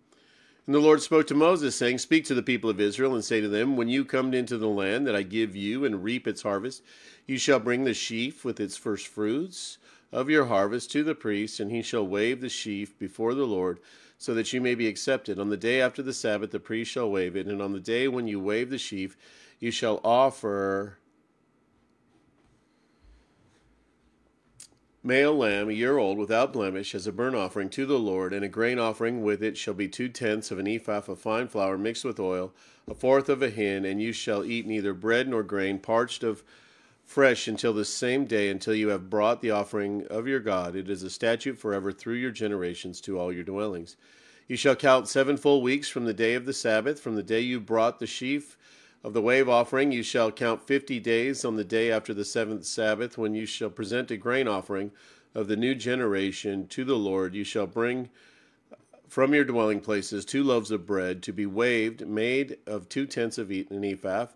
And 0.66 0.74
the 0.74 0.80
Lord 0.80 1.00
spoke 1.00 1.26
to 1.28 1.34
Moses, 1.34 1.74
saying, 1.74 1.96
Speak 1.96 2.26
to 2.26 2.34
the 2.34 2.42
people 2.42 2.68
of 2.68 2.78
Israel 2.78 3.14
and 3.14 3.24
say 3.24 3.40
to 3.40 3.48
them, 3.48 3.74
When 3.74 3.88
you 3.88 4.04
come 4.04 4.34
into 4.34 4.58
the 4.58 4.68
land 4.68 5.06
that 5.06 5.16
I 5.16 5.22
give 5.22 5.56
you 5.56 5.86
and 5.86 6.04
reap 6.04 6.28
its 6.28 6.42
harvest, 6.42 6.82
you 7.26 7.38
shall 7.38 7.58
bring 7.58 7.84
the 7.84 7.94
sheaf 7.94 8.44
with 8.44 8.60
its 8.60 8.76
first 8.76 9.06
fruits 9.06 9.78
of 10.12 10.28
your 10.28 10.44
harvest 10.44 10.90
to 10.92 11.02
the 11.02 11.14
priest, 11.14 11.58
and 11.58 11.70
he 11.70 11.80
shall 11.80 12.06
wave 12.06 12.42
the 12.42 12.50
sheaf 12.50 12.98
before 12.98 13.32
the 13.32 13.46
Lord, 13.46 13.80
so 14.18 14.34
that 14.34 14.52
you 14.52 14.60
may 14.60 14.74
be 14.74 14.88
accepted. 14.88 15.38
On 15.38 15.48
the 15.48 15.56
day 15.56 15.80
after 15.80 16.02
the 16.02 16.12
Sabbath, 16.12 16.50
the 16.50 16.60
priest 16.60 16.90
shall 16.90 17.10
wave 17.10 17.34
it, 17.34 17.46
and 17.46 17.62
on 17.62 17.72
the 17.72 17.80
day 17.80 18.06
when 18.06 18.26
you 18.26 18.38
wave 18.38 18.68
the 18.68 18.76
sheaf, 18.76 19.16
you 19.60 19.70
shall 19.70 20.00
offer 20.04 20.98
male 25.02 25.36
lamb, 25.36 25.68
a 25.68 25.72
year 25.72 25.96
old, 25.96 26.18
without 26.18 26.52
blemish, 26.52 26.94
as 26.94 27.06
a 27.06 27.12
burnt 27.12 27.34
offering 27.34 27.70
to 27.70 27.86
the 27.86 27.98
Lord, 27.98 28.32
and 28.32 28.44
a 28.44 28.48
grain 28.48 28.78
offering 28.78 29.22
with 29.22 29.42
it 29.42 29.56
shall 29.56 29.74
be 29.74 29.88
two 29.88 30.08
tenths 30.08 30.50
of 30.50 30.58
an 30.58 30.68
ephah 30.68 31.02
of 31.08 31.18
fine 31.18 31.48
flour 31.48 31.78
mixed 31.78 32.04
with 32.04 32.20
oil, 32.20 32.52
a 32.86 32.94
fourth 32.94 33.28
of 33.28 33.42
a 33.42 33.50
hin, 33.50 33.84
and 33.84 34.02
you 34.02 34.12
shall 34.12 34.44
eat 34.44 34.66
neither 34.66 34.92
bread 34.92 35.28
nor 35.28 35.42
grain 35.42 35.78
parched 35.78 36.22
of 36.22 36.42
fresh 37.04 37.48
until 37.48 37.72
the 37.72 37.84
same 37.86 38.26
day, 38.26 38.50
until 38.50 38.74
you 38.74 38.88
have 38.88 39.08
brought 39.08 39.40
the 39.40 39.50
offering 39.50 40.06
of 40.08 40.28
your 40.28 40.40
God. 40.40 40.76
It 40.76 40.90
is 40.90 41.02
a 41.02 41.10
statute 41.10 41.58
forever 41.58 41.90
through 41.90 42.16
your 42.16 42.30
generations 42.30 43.00
to 43.02 43.18
all 43.18 43.32
your 43.32 43.44
dwellings. 43.44 43.96
You 44.46 44.56
shall 44.56 44.76
count 44.76 45.08
seven 45.08 45.38
full 45.38 45.62
weeks 45.62 45.88
from 45.88 46.04
the 46.04 46.12
day 46.12 46.34
of 46.34 46.44
the 46.44 46.52
Sabbath, 46.52 47.00
from 47.00 47.16
the 47.16 47.22
day 47.22 47.40
you 47.40 47.60
brought 47.60 47.98
the 47.98 48.06
sheaf 48.06 48.58
of 49.04 49.12
the 49.12 49.22
wave 49.22 49.48
offering, 49.48 49.92
you 49.92 50.02
shall 50.02 50.32
count 50.32 50.66
fifty 50.66 50.98
days 50.98 51.44
on 51.44 51.56
the 51.56 51.64
day 51.64 51.90
after 51.90 52.12
the 52.12 52.24
seventh 52.24 52.64
Sabbath, 52.64 53.16
when 53.16 53.34
you 53.34 53.46
shall 53.46 53.70
present 53.70 54.10
a 54.10 54.16
grain 54.16 54.48
offering 54.48 54.90
of 55.34 55.46
the 55.46 55.56
new 55.56 55.74
generation 55.74 56.66
to 56.68 56.84
the 56.84 56.96
Lord. 56.96 57.34
You 57.34 57.44
shall 57.44 57.66
bring 57.66 58.08
from 59.08 59.34
your 59.34 59.44
dwelling 59.44 59.80
places 59.80 60.24
two 60.24 60.42
loaves 60.42 60.70
of 60.70 60.86
bread 60.86 61.22
to 61.22 61.32
be 61.32 61.46
waved, 61.46 62.06
made 62.06 62.58
of 62.66 62.88
two 62.88 63.06
tenths 63.06 63.38
of 63.38 63.50
an 63.50 63.84
ephah. 63.84 64.26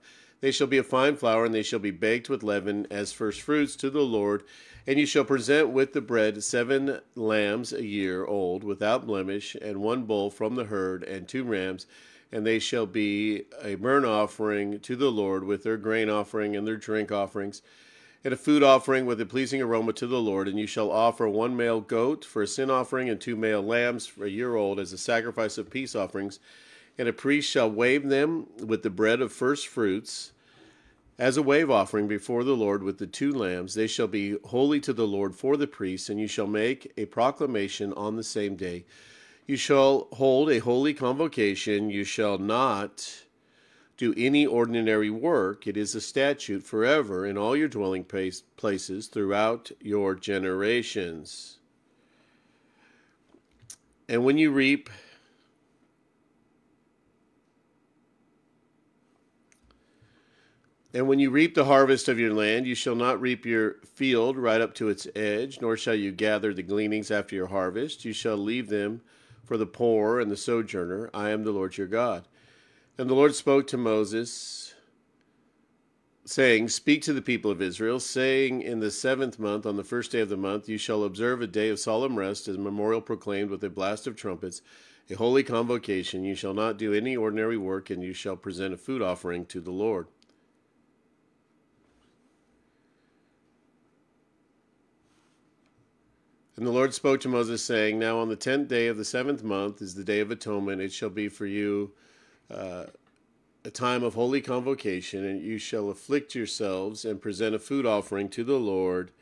They 0.40 0.50
shall 0.50 0.66
be 0.66 0.78
a 0.78 0.83
fine 0.83 1.16
flour, 1.16 1.45
and 1.45 1.54
they 1.54 1.62
shall 1.62 1.78
be 1.78 1.90
baked 1.90 2.28
with 2.28 2.42
leaven 2.42 2.87
as 2.90 3.12
first 3.12 3.40
fruits 3.42 3.76
to 3.76 3.90
the 3.90 4.00
Lord. 4.00 4.42
And 4.87 4.99
you 4.99 5.07
shall 5.07 5.25
present 5.25 5.69
with 5.69 5.92
the 5.92 6.00
bread 6.00 6.42
seven 6.42 7.00
lambs 7.14 7.73
a 7.73 7.85
year 7.85 8.25
old, 8.25 8.64
without 8.64 9.07
blemish, 9.07 9.54
and 9.54 9.81
one 9.81 10.04
bull 10.04 10.31
from 10.31 10.57
the 10.57 10.64
herd, 10.64 11.04
and 11.04 11.28
two 11.28 11.45
rams. 11.45 11.87
And 12.33 12.47
they 12.47 12.59
shall 12.59 12.87
be 12.87 13.45
a 13.62 13.75
burnt 13.75 14.07
offering 14.07 14.81
to 14.81 14.97
the 14.97 15.11
Lord 15.11 15.45
with 15.45 15.62
their 15.65 15.77
grain 15.77 16.09
offering 16.09 16.57
and 16.57 16.67
their 16.67 16.79
drink 16.79 17.12
offerings 17.12 17.61
and 18.25 18.33
a 18.33 18.37
food 18.37 18.62
offering 18.62 19.05
with 19.05 19.21
a 19.21 19.27
pleasing 19.27 19.61
aroma 19.61 19.93
to 19.95 20.07
the 20.07 20.21
Lord. 20.21 20.49
And 20.49 20.59
you 20.59 20.67
shall 20.67 20.91
offer 20.91 21.29
one 21.29 21.57
male 21.57 21.81
goat 21.81 22.25
for 22.25 22.43
a 22.43 22.47
sin 22.47 22.71
offering, 22.71 23.09
and 23.09 23.21
two 23.21 23.37
male 23.37 23.62
lambs 23.62 24.07
for 24.07 24.25
a 24.25 24.31
year 24.31 24.55
old 24.55 24.79
as 24.79 24.93
a 24.93 24.99
sacrifice 24.99 25.59
of 25.59 25.71
peace 25.71 25.95
offerings. 25.95 26.39
And 26.99 27.09
a 27.09 27.12
priest 27.12 27.51
shall 27.51 27.71
wave 27.71 28.09
them 28.09 28.47
with 28.65 28.83
the 28.83 28.91
bread 28.91 29.21
of 29.21 29.33
first 29.33 29.67
fruits 29.67 30.33
as 31.19 31.37
a 31.37 31.43
wave 31.43 31.71
offering 31.71 32.07
before 32.07 32.45
the 32.45 32.57
Lord 32.57 32.83
with 32.83 32.99
the 32.99 33.07
two 33.07 33.33
lambs. 33.33 33.75
They 33.75 33.87
shall 33.87 34.09
be 34.09 34.37
holy 34.47 34.79
to 34.81 34.93
the 34.93 35.07
Lord 35.07 35.35
for 35.35 35.57
the 35.57 35.67
priests, 35.67 36.09
and 36.09 36.21
you 36.21 36.29
shall 36.29 36.47
make 36.47 36.93
a 36.97 37.07
proclamation 37.07 37.93
on 37.95 38.17
the 38.17 38.25
same 38.25 38.57
day. 38.57 38.85
You 39.52 39.59
shall 39.59 40.09
hold 40.12 40.50
a 40.50 40.61
holy 40.61 40.94
convocation. 40.94 41.90
You 41.90 42.04
shall 42.04 42.38
not 42.38 43.25
do 43.99 44.14
any 44.16 44.47
ordinary 44.47 45.11
work. 45.11 45.66
It 45.66 45.76
is 45.76 45.94
a 45.94 46.00
statute 46.00 46.62
forever 46.62 47.26
in 47.26 47.37
all 47.37 47.54
your 47.54 47.68
dwelling 47.68 48.06
places 48.56 49.09
throughout 49.09 49.71
your 49.78 50.14
generations. 50.14 51.59
And 54.09 54.25
when 54.25 54.38
you 54.38 54.50
reap, 54.52 54.88
And 60.94 61.09
when 61.09 61.18
you 61.18 61.28
reap 61.28 61.54
the 61.54 61.66
harvest 61.66 62.09
of 62.09 62.18
your 62.18 62.32
land, 62.32 62.66
you 62.66 62.75
shall 62.75 62.94
not 62.94 63.21
reap 63.21 63.44
your 63.44 63.76
field 63.85 64.38
right 64.38 64.62
up 64.62 64.75
to 64.76 64.88
its 64.88 65.06
edge, 65.14 65.61
nor 65.61 65.76
shall 65.76 65.94
you 65.94 66.11
gather 66.11 66.54
the 66.54 66.62
gleanings 66.62 67.11
after 67.11 67.35
your 67.37 67.49
harvest. 67.49 68.06
You 68.06 68.14
shall 68.14 68.38
leave 68.38 68.71
them 68.71 69.02
for 69.44 69.56
the 69.56 69.66
poor 69.66 70.20
and 70.20 70.30
the 70.30 70.37
sojourner. 70.37 71.11
I 71.12 71.30
am 71.30 71.44
the 71.44 71.52
Lord 71.52 71.76
your 71.76 71.87
God. 71.87 72.28
And 72.99 73.08
the 73.08 73.14
Lord 73.14 73.34
spoke 73.34 73.66
to 73.68 73.76
Moses, 73.76 74.75
saying, 76.25 76.68
Speak 76.68 77.02
to 77.02 77.12
the 77.12 77.22
people 77.22 77.50
of 77.50 77.62
Israel, 77.62 77.99
saying, 78.00 78.62
In 78.62 78.80
the 78.80 78.90
seventh 78.90 79.38
month, 79.38 79.66
on 79.66 79.76
the 79.76 79.84
first 79.84 80.12
day 80.12 80.20
of 80.20 80.28
the 80.28 80.37
month, 80.37 80.68
you 80.68 80.78
shall 80.78 81.04
observe 81.04 81.40
a 81.40 81.46
day 81.46 81.68
of 81.68 81.78
solemn 81.78 82.16
rest, 82.16 82.49
as 82.49 82.56
a 82.56 82.61
memorial 82.61 83.00
proclaimed 83.00 83.50
with 83.50 83.64
a 83.64 83.70
blast 83.70 84.06
of 84.06 84.14
trumpets, 84.14 84.62
a 85.11 85.14
holy 85.14 85.42
convocation. 85.42 86.22
You 86.22 86.34
shall 86.34 86.54
not 86.54 86.76
do 86.76 86.92
any 86.92 87.16
ordinary 87.16 87.56
work, 87.56 87.90
and 87.90 88.02
you 88.02 88.12
shall 88.12 88.37
present 88.37 88.75
a 88.75 88.76
food 88.76 89.02
offering 89.02 89.46
to 89.46 89.61
the 89.61 89.72
Lord. 89.72 90.06
And 96.56 96.66
the 96.66 96.71
Lord 96.71 96.92
spoke 96.92 97.21
to 97.21 97.28
Moses, 97.28 97.64
saying, 97.64 97.99
Now 97.99 98.18
on 98.18 98.28
the 98.28 98.37
tenth 98.37 98.68
day 98.68 98.88
of 98.88 98.99
the 98.99 99.06
seventh 99.06 99.42
month 99.42 99.80
is 99.80 99.94
the 99.94 100.04
day 100.04 100.21
of 100.21 100.30
atonement. 100.30 100.82
It 100.82 100.92
shall 100.92 101.09
be 101.09 101.28
for 101.28 101.47
you 101.47 101.92
uh, 102.50 102.85
a 103.64 103.71
time 103.71 104.02
of 104.02 104.14
holy 104.14 104.42
convocation, 104.42 105.25
and 105.25 105.40
you 105.40 105.56
shall 105.56 105.88
afflict 105.88 106.35
yourselves 106.35 107.06
and 107.06 107.23
present 107.23 107.54
a 107.54 107.59
food 107.59 107.87
offering 107.87 108.28
to 108.30 108.44
the 108.44 108.59
Lord. 108.59 109.12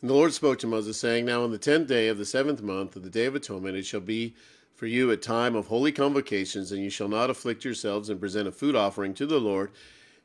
And 0.00 0.08
the 0.08 0.14
Lord 0.14 0.32
spoke 0.32 0.58
to 0.60 0.66
Moses, 0.66 0.98
saying, 0.98 1.26
Now 1.26 1.42
on 1.42 1.50
the 1.50 1.58
tenth 1.58 1.88
day 1.88 2.06
of 2.06 2.18
the 2.18 2.24
seventh 2.24 2.62
month, 2.62 2.94
of 2.94 3.02
the 3.02 3.10
day 3.10 3.26
of 3.26 3.34
atonement, 3.34 3.76
it 3.76 3.84
shall 3.84 4.00
be 4.00 4.34
for 4.80 4.86
you 4.86 5.10
a 5.10 5.16
time 5.18 5.54
of 5.54 5.66
holy 5.66 5.92
convocations, 5.92 6.72
and 6.72 6.82
you 6.82 6.88
shall 6.88 7.06
not 7.06 7.28
afflict 7.28 7.66
yourselves 7.66 8.08
and 8.08 8.18
present 8.18 8.48
a 8.48 8.50
food 8.50 8.74
offering 8.74 9.12
to 9.12 9.26
the 9.26 9.38
Lord. 9.38 9.70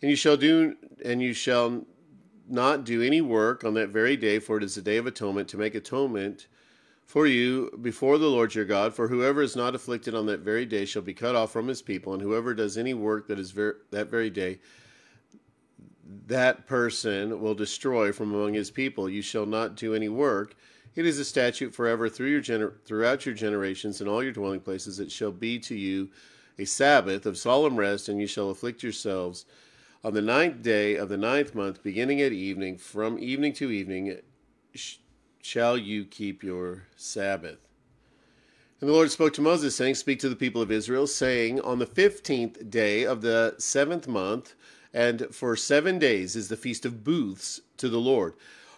And 0.02 0.10
you 0.10 0.16
shall 0.16 0.38
do 0.38 0.78
and 1.04 1.22
you 1.22 1.34
shall 1.34 1.84
not 2.48 2.86
do 2.86 3.02
any 3.02 3.20
work 3.20 3.66
on 3.66 3.74
that 3.74 3.90
very 3.90 4.16
day, 4.16 4.40
for 4.40 4.56
it 4.56 4.64
is 4.64 4.76
the 4.76 4.82
day 4.82 4.96
of 4.96 5.08
atonement 5.08 5.50
to 5.50 5.58
make 5.58 5.76
atonement 5.76 6.48
for 7.06 7.28
you 7.28 7.78
before 7.82 8.18
the 8.18 8.30
Lord 8.30 8.56
your 8.56 8.64
God. 8.64 8.94
For 8.94 9.10
whoever 9.10 9.42
is 9.42 9.58
not 9.58 9.76
afflicted 9.76 10.16
on 10.16 10.26
that 10.28 10.40
very 10.40 10.66
day 10.66 10.86
shall 10.86 11.02
be 11.02 11.14
cut 11.14 11.36
off 11.36 11.52
from 11.52 11.68
his 11.68 11.82
people, 11.82 12.14
and 12.14 12.22
whoever 12.22 12.54
does 12.54 12.78
any 12.78 12.94
work 12.94 13.28
that 13.28 13.38
is 13.38 13.52
ver- 13.52 13.82
that 13.92 14.10
very 14.10 14.30
day, 14.30 14.60
that 16.28 16.66
person 16.66 17.42
will 17.42 17.56
destroy 17.56 18.14
from 18.14 18.34
among 18.34 18.54
his 18.54 18.72
people. 18.72 19.10
You 19.10 19.22
shall 19.22 19.46
not 19.46 19.76
do 19.76 19.94
any 19.94 20.08
work. 20.08 20.56
It 20.96 21.06
is 21.06 21.20
a 21.20 21.26
statute 21.26 21.76
forever 21.76 22.08
through 22.08 22.30
your 22.30 22.42
gener- 22.42 22.74
throughout 22.86 23.26
your 23.26 23.36
generations 23.36 24.00
and 24.00 24.10
all 24.10 24.24
your 24.24 24.32
dwelling 24.32 24.62
places. 24.62 25.00
It 25.00 25.12
shall 25.12 25.32
be 25.32 25.60
to 25.60 25.76
you 25.76 26.10
a 26.58 26.66
Sabbath 26.66 27.26
of 27.26 27.38
solemn 27.38 27.76
rest, 27.76 28.08
and 28.08 28.20
you 28.20 28.28
shall 28.28 28.50
afflict 28.50 28.82
yourselves 28.82 29.46
on 30.06 30.14
the 30.14 30.22
ninth 30.22 30.62
day 30.62 30.96
of 30.96 31.10
the 31.10 31.18
ninth 31.18 31.56
month, 31.56 31.82
beginning 31.82 32.22
at 32.22 32.32
evening, 32.32 32.78
from 32.78 33.18
evening 33.18 33.54
to 33.54 33.72
evening, 33.72 34.20
sh- 34.76 34.98
shall 35.42 35.78
you 35.78 36.06
keep 36.06 36.44
your 36.44 36.84
Sabbath. 36.96 37.58
And 38.80 38.88
the 38.88 38.94
Lord 38.94 39.10
spoke 39.10 39.34
to 39.34 39.42
Moses, 39.42 39.76
saying, 39.76 39.96
Speak 39.96 40.20
to 40.20 40.30
the 40.30 40.36
people 40.36 40.62
of 40.62 40.72
Israel, 40.72 41.08
saying, 41.08 41.60
On 41.62 41.80
the 41.80 41.88
fifteenth 41.88 42.70
day 42.70 43.04
of 43.04 43.22
the 43.22 43.56
seventh 43.58 44.08
month, 44.08 44.54
and 44.94 45.28
for 45.32 45.56
seven 45.56 45.98
days 45.98 46.36
is 46.36 46.50
the 46.50 46.56
feast 46.56 46.86
of 46.86 47.04
booths 47.04 47.62
to 47.78 47.90
the 47.90 48.00
Lord. 48.00 48.36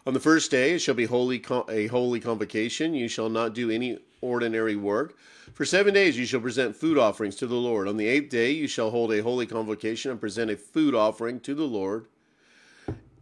On 0.07 0.13
the 0.13 0.21
first 0.21 0.51
day 0.51 0.71
it 0.71 0.79
shall 0.79 0.95
be 0.95 1.03
holy 1.03 1.43
a 1.67 1.87
holy 1.87 2.21
convocation. 2.21 2.93
You 2.93 3.09
shall 3.09 3.27
not 3.27 3.53
do 3.53 3.69
any 3.69 3.97
ordinary 4.21 4.77
work. 4.77 5.17
For 5.53 5.65
seven 5.65 5.93
days 5.93 6.17
you 6.17 6.25
shall 6.25 6.39
present 6.39 6.77
food 6.77 6.97
offerings 6.97 7.35
to 7.35 7.45
the 7.45 7.55
Lord. 7.55 7.89
On 7.89 7.97
the 7.97 8.07
eighth 8.07 8.29
day 8.29 8.51
you 8.51 8.69
shall 8.69 8.89
hold 8.89 9.11
a 9.11 9.21
holy 9.21 9.45
convocation 9.45 10.09
and 10.09 10.17
present 10.17 10.49
a 10.49 10.55
food 10.55 10.95
offering 10.95 11.41
to 11.41 11.53
the 11.53 11.65
Lord. 11.65 12.05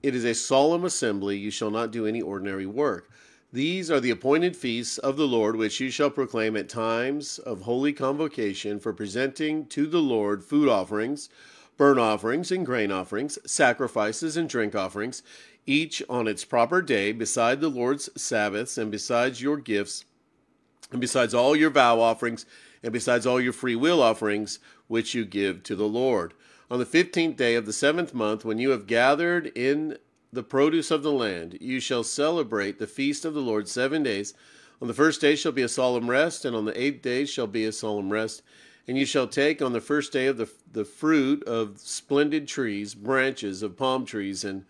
It 0.04 0.14
is 0.14 0.26
a 0.26 0.36
solemn 0.36 0.86
assembly. 0.86 1.40
You 1.40 1.50
shall 1.50 1.72
not 1.72 1.90
do 1.90 2.06
any 2.06 2.22
ordinary 2.22 2.68
work. 2.68 3.10
These 3.52 3.90
are 3.90 4.00
the 4.00 4.12
appointed 4.12 4.56
feasts 4.56 5.00
of 5.00 5.18
the 5.18 5.28
Lord, 5.28 5.56
which 5.56 5.80
you 5.80 5.90
shall 5.90 6.12
proclaim 6.12 6.56
at 6.56 6.70
times 6.70 7.40
of 7.40 7.62
holy 7.62 7.94
convocation 7.94 8.80
for 8.80 8.94
presenting 8.94 9.66
to 9.70 9.88
the 9.88 10.04
Lord 10.04 10.44
food 10.44 10.70
offerings, 10.70 11.30
burnt 11.78 12.00
offerings, 12.00 12.52
and 12.52 12.66
grain 12.66 12.92
offerings, 12.92 13.38
sacrifices 13.46 14.38
and 14.38 14.50
drink 14.50 14.76
offerings, 14.76 15.24
each 15.66 16.02
on 16.10 16.28
its 16.28 16.46
proper 16.46 16.82
day, 16.82 17.12
beside 17.12 17.60
the 17.62 17.70
Lord's 17.70 18.10
Sabbaths, 18.16 18.78
and 18.78 18.92
besides 18.92 19.42
your 19.42 19.58
gifts 19.58 20.06
and 20.92 21.02
besides 21.02 21.34
all 21.34 21.56
your 21.56 21.72
vow 21.72 22.00
offerings, 22.00 22.46
and 22.84 22.94
besides 22.94 23.26
all 23.26 23.42
your 23.42 23.54
free 23.54 23.76
will 23.76 24.02
offerings, 24.02 24.60
which 24.88 25.16
you 25.16 25.26
give 25.26 25.64
to 25.64 25.76
the 25.76 25.88
Lord. 25.88 26.34
On 26.70 26.80
the 26.80 26.86
fifteenth 26.86 27.36
day 27.36 27.56
of 27.56 27.66
the 27.66 27.74
seventh 27.74 28.14
month, 28.14 28.46
when 28.46 28.60
you 28.60 28.70
have 28.70 28.88
gathered 28.88 29.48
in 29.56 29.98
the 30.32 30.44
produce 30.44 30.92
of 30.92 31.04
the 31.04 31.12
land, 31.12 31.58
you 31.60 31.80
shall 31.80 32.04
celebrate 32.04 32.78
the 32.78 32.88
feast 32.88 33.26
of 33.26 33.34
the 33.34 33.42
Lord 33.42 33.68
seven 33.68 34.04
days. 34.04 34.34
On 34.82 34.88
the 34.88 34.94
first 34.94 35.22
day 35.22 35.36
shall 35.36 35.52
be 35.52 35.62
a 35.62 35.68
solemn 35.68 36.10
rest, 36.10 36.46
and 36.46 36.56
on 36.56 36.66
the 36.66 36.80
eighth 36.80 37.02
day 37.02 37.26
shall 37.26 37.48
be 37.48 37.66
a 37.66 37.72
solemn 37.72 38.12
rest. 38.12 38.44
And 38.88 38.98
you 38.98 39.06
shall 39.06 39.28
take 39.28 39.62
on 39.62 39.74
the 39.74 39.82
first 39.82 40.14
day 40.14 40.28
of 40.28 40.38
the, 40.38 40.50
the 40.72 40.86
fruit 40.86 41.44
of 41.44 41.80
splendid 41.80 42.48
trees, 42.48 42.94
branches 42.94 43.64
of 43.64 43.78
palm 43.78 44.06
trees, 44.06 44.44
and 44.44 44.66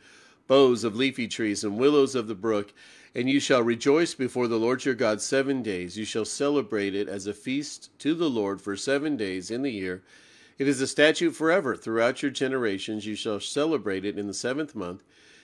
boughs 0.48 0.84
of 0.84 0.96
leafy 0.96 1.28
trees, 1.28 1.64
and 1.64 1.78
willows 1.78 2.16
of 2.16 2.28
the 2.28 2.36
brook, 2.36 2.74
and 3.14 3.30
you 3.30 3.40
shall 3.40 3.62
rejoice 3.64 4.14
before 4.14 4.48
the 4.48 4.60
Lord 4.60 4.84
your 4.86 4.96
God 4.96 5.22
seven 5.22 5.64
days. 5.64 5.98
You 5.98 6.06
shall 6.06 6.26
celebrate 6.26 6.94
it 6.94 7.08
as 7.08 7.28
a 7.28 7.34
feast 7.34 7.90
to 8.00 8.14
the 8.14 8.30
Lord 8.30 8.62
for 8.62 8.76
seven 8.76 9.18
days 9.18 9.50
in 9.50 9.62
the 9.62 9.72
year. 9.72 10.04
It 10.58 10.68
is 10.68 10.80
a 10.82 10.88
statute 10.88 11.32
forever 11.32 11.76
throughout 11.76 12.22
your 12.22 12.32
generations. 12.32 13.06
You 13.06 13.16
shall 13.16 13.40
celebrate 13.40 14.06
it 14.06 14.18
in 14.18 14.28
the 14.28 14.34
seventh 14.34 14.76
month. 14.76 15.04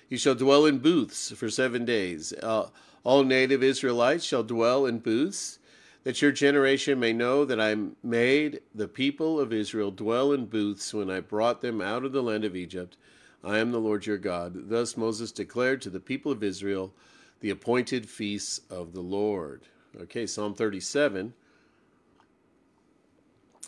You 0.09 0.17
shall 0.17 0.35
dwell 0.35 0.65
in 0.65 0.79
booths 0.79 1.31
for 1.31 1.49
seven 1.49 1.85
days. 1.85 2.33
Uh, 2.33 2.69
all 3.03 3.23
native 3.23 3.63
Israelites 3.63 4.23
shall 4.23 4.43
dwell 4.43 4.85
in 4.85 4.99
booths, 4.99 5.59
that 6.03 6.21
your 6.21 6.31
generation 6.31 6.99
may 6.99 7.13
know 7.13 7.45
that 7.45 7.59
I 7.59 7.75
made 8.03 8.61
the 8.73 8.87
people 8.87 9.39
of 9.39 9.53
Israel 9.53 9.91
dwell 9.91 10.31
in 10.31 10.45
booths 10.45 10.93
when 10.93 11.09
I 11.09 11.19
brought 11.19 11.61
them 11.61 11.81
out 11.81 12.03
of 12.03 12.11
the 12.11 12.23
land 12.23 12.43
of 12.43 12.55
Egypt. 12.55 12.97
I 13.43 13.59
am 13.59 13.71
the 13.71 13.79
Lord 13.79 14.05
your 14.05 14.17
God. 14.17 14.69
Thus 14.69 14.97
Moses 14.97 15.31
declared 15.31 15.81
to 15.81 15.89
the 15.89 15.99
people 15.99 16.31
of 16.31 16.43
Israel 16.43 16.93
the 17.39 17.49
appointed 17.49 18.09
feasts 18.09 18.61
of 18.69 18.93
the 18.93 19.01
Lord. 19.01 19.63
Okay, 19.99 20.25
Psalm 20.25 20.53
37. 20.53 21.33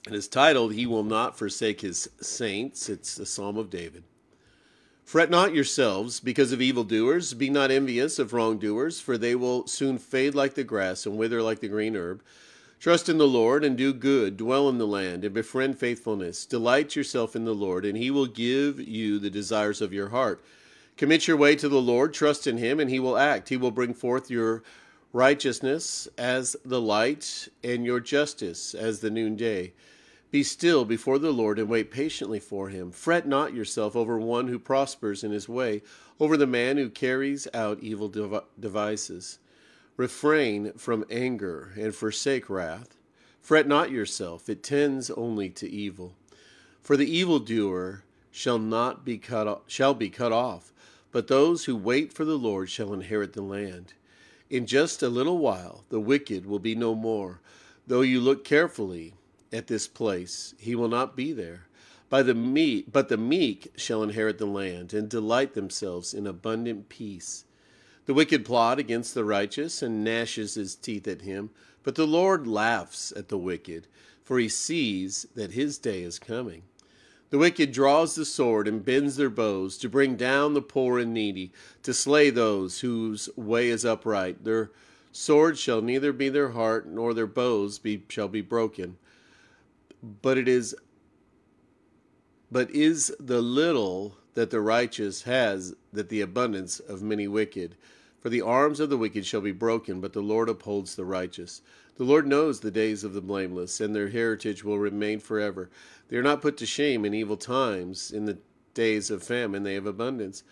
It 0.08 0.14
is 0.14 0.28
titled, 0.28 0.74
He 0.74 0.86
Will 0.86 1.04
Not 1.04 1.38
Forsake 1.38 1.82
His 1.82 2.10
Saints. 2.20 2.90
It's 2.90 3.16
the 3.16 3.26
Psalm 3.26 3.58
of 3.58 3.70
David. 3.70 4.04
Fret 5.06 5.30
not 5.30 5.54
yourselves 5.54 6.20
because 6.20 6.52
of 6.52 6.62
evildoers. 6.62 7.34
Be 7.34 7.50
not 7.50 7.72
envious 7.72 8.20
of 8.20 8.34
wrongdoers, 8.34 9.00
for 9.00 9.18
they 9.18 9.36
will 9.36 9.68
soon 9.68 9.98
fade 9.98 10.34
like 10.34 10.56
the 10.56 10.64
grass 10.64 11.06
and 11.06 11.18
wither 11.18 11.42
like 11.42 11.60
the 11.60 11.68
green 11.68 11.96
herb. 11.96 12.22
Trust 12.80 13.08
in 13.08 13.18
the 13.18 13.28
Lord 13.28 13.64
and 13.64 13.78
do 13.78 13.94
good, 13.94 14.36
dwell 14.36 14.68
in 14.68 14.78
the 14.78 14.88
land 14.88 15.24
and 15.24 15.34
befriend 15.34 15.78
faithfulness. 15.78 16.46
Delight 16.46 16.96
yourself 16.96 17.36
in 17.36 17.46
the 17.46 17.56
Lord, 17.56 17.86
and 17.86 17.98
he 17.98 18.12
will 18.12 18.26
give 18.26 18.80
you 18.80 19.20
the 19.20 19.30
desires 19.30 19.82
of 19.82 19.94
your 19.94 20.10
heart. 20.10 20.44
Commit 20.98 21.28
your 21.28 21.38
way 21.38 21.56
to 21.56 21.70
the 21.70 21.82
Lord, 21.82 22.14
trust 22.14 22.46
in 22.46 22.58
him, 22.58 22.80
and 22.80 22.90
he 22.90 23.00
will 23.00 23.18
act. 23.18 23.50
He 23.50 23.58
will 23.58 23.72
bring 23.72 23.94
forth 23.94 24.30
your 24.30 24.64
righteousness 25.14 26.08
as 26.18 26.56
the 26.66 26.82
light, 26.82 27.48
and 27.64 27.86
your 27.86 28.00
justice 28.00 28.74
as 28.74 29.00
the 29.00 29.10
noonday. 29.10 29.74
Be 30.34 30.42
still 30.42 30.84
before 30.84 31.20
the 31.20 31.32
Lord 31.32 31.60
and 31.60 31.70
wait 31.70 31.92
patiently 31.92 32.40
for 32.40 32.70
him. 32.70 32.90
Fret 32.90 33.28
not 33.28 33.54
yourself 33.54 33.96
over 33.96 34.18
one 34.18 34.48
who 34.48 34.58
prospers 34.58 35.24
in 35.24 35.30
his 35.30 35.48
way, 35.48 35.84
over 36.20 36.36
the 36.36 36.48
man 36.48 36.78
who 36.78 36.90
carries 36.90 37.48
out 37.54 37.84
evil 37.84 38.10
devices. 38.60 39.38
Refrain 39.96 40.74
from 40.74 41.06
anger 41.12 41.72
and 41.80 41.94
forsake 41.94 42.50
wrath. 42.50 42.98
Fret 43.42 43.68
not 43.68 43.92
yourself, 43.92 44.50
it 44.50 44.64
tends 44.64 45.12
only 45.12 45.50
to 45.52 45.70
evil. 45.70 46.16
For 46.82 46.98
the 46.98 47.16
evildoer 47.16 48.04
shall 48.32 48.58
not 48.58 49.06
be 49.06 49.20
cut 49.20 49.62
shall 49.68 49.94
be 49.94 50.10
cut 50.10 50.32
off, 50.32 50.74
but 51.12 51.28
those 51.28 51.66
who 51.66 51.76
wait 51.76 52.12
for 52.12 52.26
the 52.26 52.40
Lord 52.40 52.72
shall 52.72 52.92
inherit 52.92 53.34
the 53.34 53.44
land. 53.44 53.94
In 54.50 54.66
just 54.66 55.04
a 55.04 55.10
little 55.10 55.38
while 55.38 55.84
the 55.90 56.00
wicked 56.00 56.48
will 56.48 56.58
be 56.58 56.74
no 56.74 56.96
more. 56.96 57.40
Though 57.86 58.02
you 58.02 58.20
look 58.20 58.44
carefully 58.44 59.14
at 59.54 59.68
this 59.68 59.88
place, 59.88 60.56
he 60.58 60.76
will 60.76 60.90
not 60.90 61.16
be 61.16 61.32
there. 61.32 61.68
By 62.10 62.24
the 62.24 62.34
meek, 62.34 62.92
but 62.92 63.10
the 63.10 63.18
meek 63.18 63.72
shall 63.76 64.04
inherit 64.04 64.38
the 64.38 64.46
land 64.46 64.94
and 64.94 65.08
delight 65.08 65.54
themselves 65.54 66.14
in 66.14 66.28
abundant 66.28 66.90
peace. 66.90 67.46
The 68.06 68.14
wicked 68.14 68.44
plot 68.44 68.80
against 68.80 69.14
the 69.14 69.24
righteous 69.24 69.82
and 69.82 70.04
gnashes 70.04 70.56
his 70.56 70.76
teeth 70.76 71.08
at 71.08 71.22
him, 71.22 71.52
but 71.84 71.96
the 71.96 72.08
Lord 72.08 72.48
laughs 72.48 73.14
at 73.16 73.30
the 73.30 73.38
wicked, 73.38 73.88
for 74.24 74.40
he 74.40 74.50
sees 74.50 75.26
that 75.36 75.54
his 75.54 75.78
day 75.78 76.04
is 76.04 76.20
coming. 76.20 76.64
The 77.30 77.38
wicked 77.38 77.72
draws 77.72 78.14
the 78.14 78.26
sword 78.26 78.68
and 78.68 78.86
bends 78.86 79.16
their 79.16 79.30
bows 79.30 79.78
to 79.80 79.90
bring 79.90 80.16
down 80.16 80.54
the 80.54 80.62
poor 80.62 81.00
and 81.00 81.14
needy, 81.14 81.52
to 81.82 81.94
slay 81.94 82.30
those 82.30 82.82
whose 82.82 83.30
way 83.36 83.70
is 83.70 83.86
upright. 83.86 84.44
Their 84.44 84.70
sword 85.12 85.58
shall 85.58 85.82
neither 85.82 86.14
be 86.14 86.30
their 86.30 86.50
heart, 86.50 86.88
nor 86.88 87.14
their 87.14 87.26
bows 87.26 87.80
be, 87.80 88.04
shall 88.10 88.28
be 88.28 88.42
broken. 88.42 88.98
But 90.04 90.38
it 90.38 90.48
is 90.48 90.76
but 92.52 92.70
is 92.70 93.16
the 93.20 93.42
little 93.42 94.16
that 94.36 94.52
the 94.52 94.62
righteous 94.62 95.24
has 95.24 95.74
that 95.92 96.10
the 96.10 96.22
abundance 96.22 96.80
of 96.80 97.02
many 97.02 97.28
wicked. 97.28 97.76
For 98.20 98.30
the 98.30 98.42
arms 98.42 98.80
of 98.80 98.90
the 98.90 98.98
wicked 98.98 99.26
shall 99.26 99.42
be 99.42 99.52
broken, 99.52 100.00
but 100.00 100.14
the 100.14 100.22
Lord 100.22 100.50
upholds 100.50 100.96
the 100.96 101.04
righteous. 101.04 101.62
The 101.98 102.04
Lord 102.04 102.28
knows 102.28 102.60
the 102.60 102.72
days 102.72 103.04
of 103.04 103.14
the 103.14 103.22
blameless, 103.22 103.82
and 103.82 103.96
their 103.96 104.10
heritage 104.10 104.64
will 104.64 104.80
remain 104.80 105.20
forever. 105.20 105.70
They 106.10 106.18
are 106.18 106.24
not 106.24 106.42
put 106.42 106.58
to 106.58 106.66
shame 106.66 107.06
in 107.06 107.14
evil 107.14 107.38
times. 107.38 108.12
In 108.12 108.26
the 108.26 108.38
days 108.74 109.10
of 109.12 109.24
famine 109.24 109.64
they 109.64 109.74
have 109.74 109.86
abundance. 109.86 110.44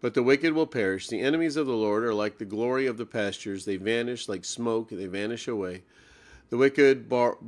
But 0.00 0.14
the 0.14 0.22
wicked 0.22 0.54
will 0.54 0.66
perish. 0.66 1.08
The 1.08 1.20
enemies 1.20 1.56
of 1.56 1.66
the 1.66 1.72
Lord 1.74 2.04
are 2.04 2.14
like 2.14 2.38
the 2.38 2.44
glory 2.44 2.86
of 2.86 2.96
the 2.96 3.06
pastures. 3.06 3.64
They 3.64 3.76
vanish 3.76 4.28
like 4.28 4.44
smoke, 4.44 4.90
they 4.90 5.06
vanish 5.06 5.46
away. 5.46 5.82
The 6.48 6.56
wicked 6.56 7.08
bar- 7.08 7.38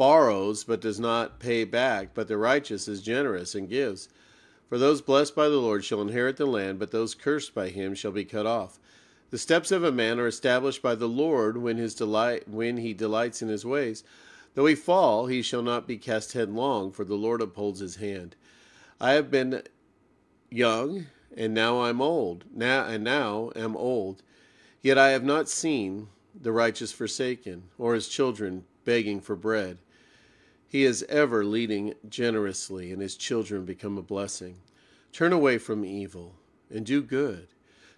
borrows, 0.00 0.64
but 0.64 0.80
does 0.80 0.98
not 0.98 1.38
pay 1.38 1.62
back, 1.62 2.14
but 2.14 2.26
the 2.26 2.38
righteous 2.38 2.88
is 2.88 3.02
generous 3.02 3.54
and 3.54 3.68
gives. 3.68 4.08
For 4.66 4.78
those 4.78 5.02
blessed 5.02 5.36
by 5.36 5.50
the 5.50 5.58
Lord 5.58 5.84
shall 5.84 6.00
inherit 6.00 6.38
the 6.38 6.46
land, 6.46 6.78
but 6.78 6.90
those 6.90 7.14
cursed 7.14 7.54
by 7.54 7.68
him 7.68 7.94
shall 7.94 8.10
be 8.10 8.24
cut 8.24 8.46
off. 8.46 8.80
The 9.28 9.36
steps 9.36 9.70
of 9.70 9.84
a 9.84 9.92
man 9.92 10.18
are 10.18 10.26
established 10.26 10.80
by 10.80 10.94
the 10.94 11.06
Lord 11.06 11.58
when 11.58 11.76
his 11.76 11.94
delight 11.94 12.48
when 12.48 12.78
he 12.78 12.94
delights 12.94 13.42
in 13.42 13.50
his 13.50 13.66
ways. 13.66 14.02
Though 14.54 14.64
he 14.64 14.74
fall, 14.74 15.26
he 15.26 15.42
shall 15.42 15.60
not 15.60 15.86
be 15.86 15.98
cast 15.98 16.32
headlong, 16.32 16.92
for 16.92 17.04
the 17.04 17.14
Lord 17.14 17.42
upholds 17.42 17.80
his 17.80 17.96
hand. 17.96 18.36
I 18.98 19.12
have 19.12 19.30
been 19.30 19.62
young, 20.48 21.08
and 21.36 21.52
now 21.52 21.82
I'm 21.82 22.00
old. 22.00 22.46
Now 22.54 22.86
and 22.86 23.04
now 23.04 23.52
am 23.54 23.76
old. 23.76 24.22
Yet 24.80 24.96
I 24.96 25.10
have 25.10 25.24
not 25.24 25.50
seen 25.50 26.08
the 26.34 26.52
righteous 26.52 26.90
forsaken, 26.90 27.64
or 27.76 27.92
his 27.92 28.08
children 28.08 28.64
begging 28.86 29.20
for 29.20 29.36
bread. 29.36 29.76
He 30.70 30.84
is 30.84 31.04
ever 31.08 31.44
leading 31.44 31.94
generously, 32.08 32.92
and 32.92 33.02
his 33.02 33.16
children 33.16 33.64
become 33.64 33.98
a 33.98 34.02
blessing. 34.02 34.58
Turn 35.12 35.32
away 35.32 35.58
from 35.58 35.84
evil 35.84 36.36
and 36.72 36.86
do 36.86 37.02
good. 37.02 37.48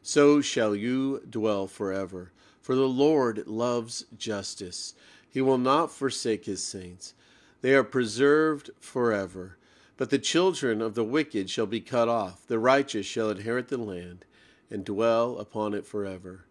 So 0.00 0.40
shall 0.40 0.74
you 0.74 1.20
dwell 1.28 1.66
forever. 1.66 2.32
For 2.62 2.74
the 2.74 2.88
Lord 2.88 3.46
loves 3.46 4.06
justice. 4.16 4.94
He 5.28 5.42
will 5.42 5.58
not 5.58 5.92
forsake 5.92 6.46
his 6.46 6.64
saints. 6.64 7.12
They 7.60 7.74
are 7.74 7.84
preserved 7.84 8.70
forever. 8.80 9.58
But 9.98 10.08
the 10.08 10.18
children 10.18 10.80
of 10.80 10.94
the 10.94 11.04
wicked 11.04 11.50
shall 11.50 11.66
be 11.66 11.82
cut 11.82 12.08
off. 12.08 12.46
The 12.46 12.58
righteous 12.58 13.04
shall 13.04 13.28
inherit 13.28 13.68
the 13.68 13.76
land 13.76 14.24
and 14.70 14.82
dwell 14.82 15.36
upon 15.36 15.74
it 15.74 15.84
forever. 15.84 16.46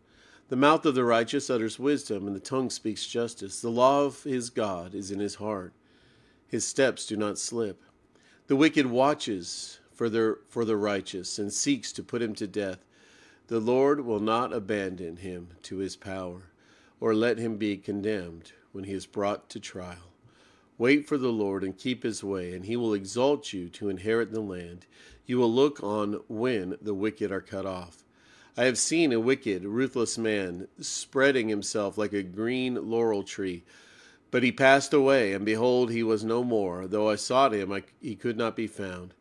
The 0.50 0.56
mouth 0.56 0.86
of 0.86 0.94
the 0.94 1.04
righteous 1.04 1.50
utters 1.50 1.80
wisdom, 1.80 2.28
and 2.28 2.36
the 2.36 2.40
tongue 2.40 2.70
speaks 2.70 3.08
justice. 3.08 3.60
The 3.60 3.72
law 3.72 4.04
of 4.04 4.22
his 4.22 4.52
God 4.52 4.94
is 4.94 5.10
in 5.10 5.20
his 5.20 5.36
heart 5.36 5.74
his 6.52 6.68
steps 6.68 7.06
do 7.06 7.16
not 7.16 7.40
slip. 7.40 7.82
The 8.48 8.58
wicked 8.58 8.86
watches 8.86 9.80
for 9.94 10.10
the, 10.10 10.38
for 10.50 10.66
the 10.66 10.76
righteous 10.76 11.40
and 11.40 11.52
seeks 11.52 11.94
to 11.94 12.04
put 12.04 12.22
him 12.22 12.36
to 12.36 12.46
death. 12.46 12.80
The 13.48 13.62
Lord 13.62 14.02
will 14.02 14.20
not 14.20 14.52
abandon 14.52 15.16
him 15.16 15.52
to 15.64 15.78
his 15.78 15.96
power, 15.96 16.52
or 17.00 17.16
let 17.16 17.38
him 17.38 17.56
be 17.56 17.78
condemned 17.78 18.52
when 18.74 18.84
he 18.84 18.92
is 18.92 19.06
brought 19.06 19.50
to 19.52 19.62
trial. 19.62 20.12
Wait 20.78 21.08
for 21.08 21.18
the 21.18 21.32
Lord 21.32 21.64
and 21.64 21.78
keep 21.78 22.04
his 22.04 22.22
way, 22.22 22.54
and 22.54 22.66
he 22.66 22.76
will 22.76 22.94
exalt 22.94 23.54
you 23.54 23.70
to 23.70 23.88
inherit 23.88 24.34
the 24.34 24.42
land. 24.42 24.88
You 25.26 25.38
will 25.38 25.54
look 25.54 25.82
on 25.82 26.20
when 26.28 26.78
the 26.82 26.94
wicked 26.94 27.32
are 27.32 27.40
cut 27.40 27.66
off. 27.66 28.04
I 28.58 28.66
have 28.66 28.78
seen 28.78 29.14
a 29.14 29.22
wicked, 29.22 29.64
ruthless 29.64 30.18
man 30.18 30.68
spreading 30.82 31.48
himself 31.48 31.98
like 31.98 32.12
a 32.12 32.24
green 32.24 32.90
laurel 32.90 33.24
tree 33.24 33.64
but 34.32 34.44
he 34.44 34.52
passed 34.52 34.94
away, 34.94 35.34
and 35.34 35.46
behold, 35.46 35.92
he 35.92 36.02
was 36.02 36.24
no 36.24 36.44
more. 36.44 36.88
Though 36.88 37.10
I 37.10 37.16
sought 37.16 37.54
him, 37.54 37.72
I, 37.72 37.84
he 38.02 38.16
could 38.16 38.38
not 38.38 38.56
be 38.56 38.68
found. 38.68 39.14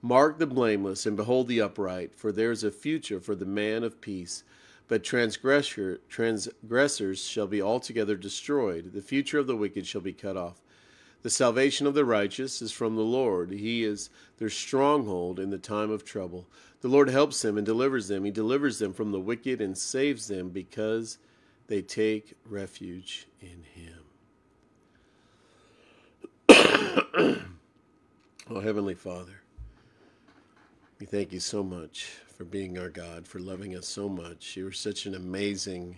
Mark 0.00 0.38
the 0.38 0.46
blameless, 0.46 1.04
and 1.04 1.16
behold 1.16 1.48
the 1.48 1.60
upright, 1.60 2.14
for 2.14 2.32
there 2.32 2.50
is 2.50 2.64
a 2.64 2.70
future 2.70 3.20
for 3.20 3.34
the 3.34 3.44
man 3.44 3.84
of 3.84 4.00
peace. 4.00 4.44
But 4.88 5.04
transgressor, 5.04 6.00
transgressors 6.08 7.22
shall 7.22 7.46
be 7.46 7.60
altogether 7.60 8.16
destroyed. 8.16 8.92
The 8.94 9.02
future 9.02 9.38
of 9.38 9.46
the 9.46 9.56
wicked 9.56 9.86
shall 9.86 10.00
be 10.00 10.14
cut 10.14 10.36
off. 10.36 10.62
The 11.22 11.30
salvation 11.30 11.86
of 11.86 11.94
the 11.94 12.04
righteous 12.04 12.62
is 12.62 12.72
from 12.72 12.96
the 12.96 13.02
Lord. 13.02 13.50
He 13.50 13.84
is 13.84 14.08
their 14.38 14.48
stronghold 14.48 15.38
in 15.38 15.50
the 15.50 15.58
time 15.58 15.90
of 15.90 16.04
trouble. 16.04 16.46
The 16.80 16.88
Lord 16.88 17.10
helps 17.10 17.42
them 17.42 17.58
and 17.58 17.66
delivers 17.66 18.08
them. 18.08 18.24
He 18.24 18.30
delivers 18.30 18.78
them 18.78 18.94
from 18.94 19.10
the 19.10 19.20
wicked 19.20 19.60
and 19.60 19.76
saves 19.76 20.28
them 20.28 20.48
because 20.50 21.18
they 21.66 21.82
take 21.82 22.34
refuge 22.48 23.26
in 23.40 23.64
him. 23.74 23.97
oh, 28.50 28.60
Heavenly 28.62 28.94
Father, 28.94 29.40
we 31.00 31.06
thank 31.06 31.32
you 31.32 31.40
so 31.40 31.64
much 31.64 32.04
for 32.36 32.44
being 32.44 32.78
our 32.78 32.88
God, 32.88 33.26
for 33.26 33.40
loving 33.40 33.74
us 33.76 33.88
so 33.88 34.08
much. 34.08 34.56
You 34.56 34.68
are 34.68 34.72
such 34.72 35.06
an 35.06 35.14
amazing 35.14 35.96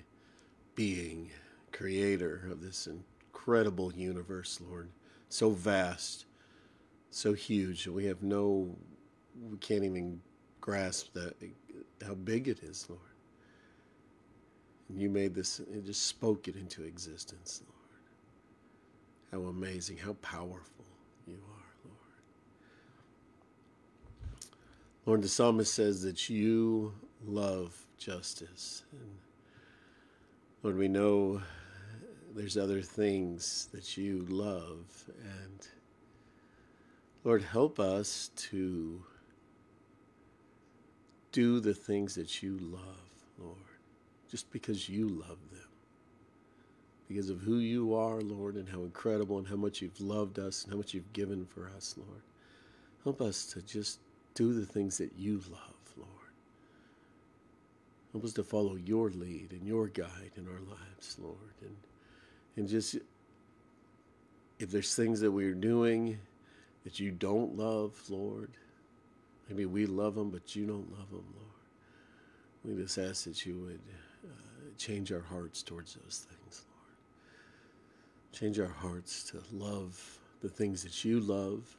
being, 0.75 1.31
creator 1.73 2.49
of 2.51 2.63
this 2.63 2.87
incredible 2.87 3.93
universe, 3.93 4.59
Lord. 4.67 4.89
So 5.29 5.51
vast, 5.51 6.25
so 7.11 7.35
huge 7.35 7.87
we 7.87 8.07
have 8.07 8.23
no, 8.23 8.75
we 9.51 9.59
can't 9.59 9.85
even 9.85 10.21
grasp 10.61 11.13
that 11.15 11.35
how 12.07 12.15
big 12.15 12.49
it 12.49 12.63
is, 12.63 12.87
Lord. 12.89 13.03
And 14.89 15.01
you 15.01 15.11
made 15.11 15.35
this, 15.35 15.59
and 15.59 15.85
just 15.85 16.07
spoke 16.07 16.49
it 16.49 16.57
into 16.57 16.85
existence, 16.85 17.63
Lord. 17.67 17.80
How 19.31 19.43
amazing, 19.43 19.99
how 19.99 20.15
powerful 20.15 20.85
you 21.27 21.37
are, 21.37 21.75
Lord. 21.85 21.97
Lord, 25.07 25.23
the 25.23 25.29
psalmist 25.29 25.73
says 25.73 26.03
that 26.03 26.29
you 26.29 26.93
love 27.25 27.77
justice. 27.97 28.83
And 28.91 29.11
Lord, 30.65 30.77
we 30.77 30.89
know 30.89 31.43
there's 32.35 32.59
other 32.59 32.83
things 32.83 33.69
that 33.73 33.97
you 33.97 34.27
love. 34.29 35.05
And 35.23 35.67
Lord, 37.23 37.43
help 37.43 37.79
us 37.79 38.31
to 38.37 39.03
do 41.31 41.61
the 41.61 41.75
things 41.75 42.17
that 42.17 42.43
you 42.43 42.59
love, 42.61 43.13
Lord, 43.39 43.57
just 44.29 44.51
because 44.51 44.89
you 44.89 45.09
love 45.09 45.39
them 45.53 45.70
because 47.11 47.29
of 47.29 47.41
who 47.41 47.59
you 47.59 47.93
are, 47.93 48.21
Lord, 48.21 48.55
and 48.55 48.69
how 48.69 48.83
incredible 48.83 49.39
and 49.39 49.49
how 49.49 49.57
much 49.57 49.83
you've 49.83 50.01
loved 50.01 50.39
us 50.39 50.63
and 50.63 50.73
how 50.73 50.77
much 50.77 50.95
you've 50.95 51.13
given 51.13 51.45
for 51.45 51.69
us, 51.77 51.97
Lord. 51.97 52.23
Help 53.03 53.21
us 53.21 53.47
to 53.47 53.61
just 53.63 53.99
do 54.35 54.55
the 54.55 54.65
things 54.65 54.97
that 54.99 55.11
you 55.19 55.43
love, 55.51 55.95
Lord. 55.97 56.09
Help 58.13 58.25
us 58.25 58.33
to 58.35 58.45
follow 58.45 58.77
your 58.77 59.11
lead 59.11 59.49
and 59.51 59.67
your 59.67 59.89
guide 59.89 60.31
in 60.37 60.47
our 60.47 60.61
lives, 60.61 61.17
Lord, 61.21 61.37
and 61.63 61.75
and 62.57 62.69
just 62.69 62.97
if 64.61 64.71
there's 64.71 64.95
things 64.95 65.19
that 65.19 65.33
we're 65.33 65.55
doing 65.55 66.17
that 66.85 67.01
you 67.01 67.11
don't 67.11 67.57
love, 67.57 68.01
Lord, 68.09 68.51
maybe 69.49 69.67
we 69.67 69.87
love 69.87 70.15
them, 70.15 70.31
but 70.31 70.55
you 70.55 70.65
don't 70.65 70.93
love 70.97 71.11
them, 71.11 71.25
Lord. 71.35 72.77
We 72.77 72.83
just 72.85 72.99
ask 72.99 73.25
that 73.25 73.45
you 73.45 73.59
would 73.59 73.81
uh, 74.25 74.29
change 74.79 75.11
our 75.11 75.23
hearts 75.23 75.63
towards 75.65 75.95
those 75.95 76.27
things. 76.29 76.67
Change 78.33 78.61
our 78.61 78.67
hearts 78.67 79.23
to 79.25 79.39
love 79.53 80.19
the 80.41 80.49
things 80.49 80.83
that 80.83 81.05
you 81.05 81.21
love 81.21 81.77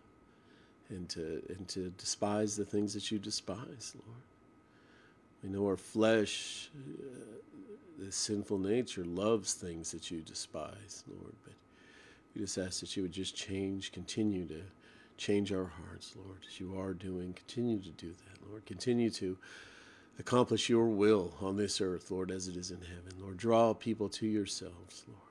and 0.89 1.09
to, 1.09 1.41
and 1.49 1.67
to 1.69 1.89
despise 1.97 2.55
the 2.55 2.65
things 2.65 2.93
that 2.93 3.11
you 3.11 3.17
despise, 3.17 3.95
Lord. 3.95 4.21
We 5.43 5.49
know 5.49 5.65
our 5.65 5.77
flesh, 5.77 6.69
uh, 6.75 8.03
the 8.03 8.11
sinful 8.11 8.59
nature, 8.59 9.03
loves 9.05 9.53
things 9.53 9.91
that 9.91 10.11
you 10.11 10.21
despise, 10.21 11.03
Lord. 11.07 11.33
But 11.43 11.53
we 12.35 12.41
just 12.41 12.57
ask 12.57 12.81
that 12.81 12.95
you 12.95 13.03
would 13.03 13.11
just 13.11 13.35
change, 13.35 13.91
continue 13.91 14.45
to 14.47 14.61
change 15.17 15.51
our 15.51 15.65
hearts, 15.65 16.13
Lord, 16.15 16.39
as 16.47 16.59
you 16.59 16.77
are 16.79 16.93
doing. 16.93 17.33
Continue 17.33 17.79
to 17.79 17.89
do 17.89 18.09
that, 18.09 18.49
Lord. 18.49 18.65
Continue 18.65 19.09
to 19.11 19.37
accomplish 20.19 20.69
your 20.69 20.87
will 20.87 21.33
on 21.41 21.55
this 21.57 21.81
earth, 21.81 22.11
Lord, 22.11 22.29
as 22.29 22.47
it 22.47 22.55
is 22.55 22.71
in 22.71 22.81
heaven. 22.81 23.13
Lord, 23.19 23.37
draw 23.37 23.73
people 23.73 24.09
to 24.09 24.27
yourselves, 24.27 25.03
Lord. 25.07 25.30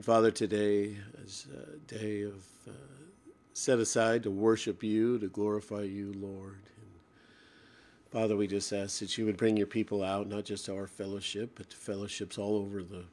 And 0.00 0.04
Father, 0.06 0.30
today 0.30 0.96
is 1.22 1.46
a 1.52 1.76
day 1.80 2.22
of 2.22 2.42
uh, 2.66 2.72
set 3.52 3.78
aside 3.78 4.22
to 4.22 4.30
worship 4.30 4.82
you, 4.82 5.18
to 5.18 5.28
glorify 5.28 5.82
you, 5.82 6.14
Lord. 6.16 6.62
And 6.78 6.90
Father, 8.10 8.34
we 8.34 8.46
just 8.46 8.72
ask 8.72 9.00
that 9.00 9.18
you 9.18 9.26
would 9.26 9.36
bring 9.36 9.58
your 9.58 9.66
people 9.66 10.02
out, 10.02 10.26
not 10.26 10.46
just 10.46 10.64
to 10.64 10.74
our 10.74 10.86
fellowship, 10.86 11.50
but 11.54 11.68
to 11.68 11.76
fellowships 11.76 12.38
all 12.38 12.56
over 12.56 12.82
the 12.82 13.04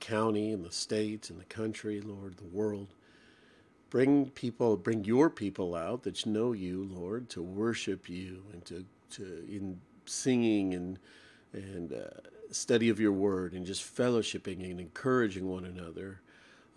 county 0.00 0.50
and 0.50 0.64
the 0.64 0.72
state 0.72 1.28
and 1.28 1.38
the 1.38 1.44
country, 1.44 2.00
Lord, 2.00 2.38
the 2.38 2.56
world. 2.56 2.94
Bring 3.90 4.30
people, 4.30 4.78
bring 4.78 5.04
your 5.04 5.28
people 5.28 5.74
out 5.74 6.04
that 6.04 6.24
know 6.24 6.52
you, 6.52 6.88
Lord, 6.90 7.28
to 7.28 7.42
worship 7.42 8.08
you 8.08 8.44
and 8.54 8.64
to, 8.64 8.86
to 9.10 9.24
in 9.46 9.78
singing 10.06 10.72
and 10.72 10.98
and 11.52 11.92
uh, 11.92 12.30
study 12.50 12.88
of 12.88 13.00
your 13.00 13.12
word 13.12 13.52
and 13.52 13.64
just 13.66 13.82
fellowshipping 13.82 14.68
and 14.70 14.80
encouraging 14.80 15.48
one 15.48 15.64
another, 15.64 16.20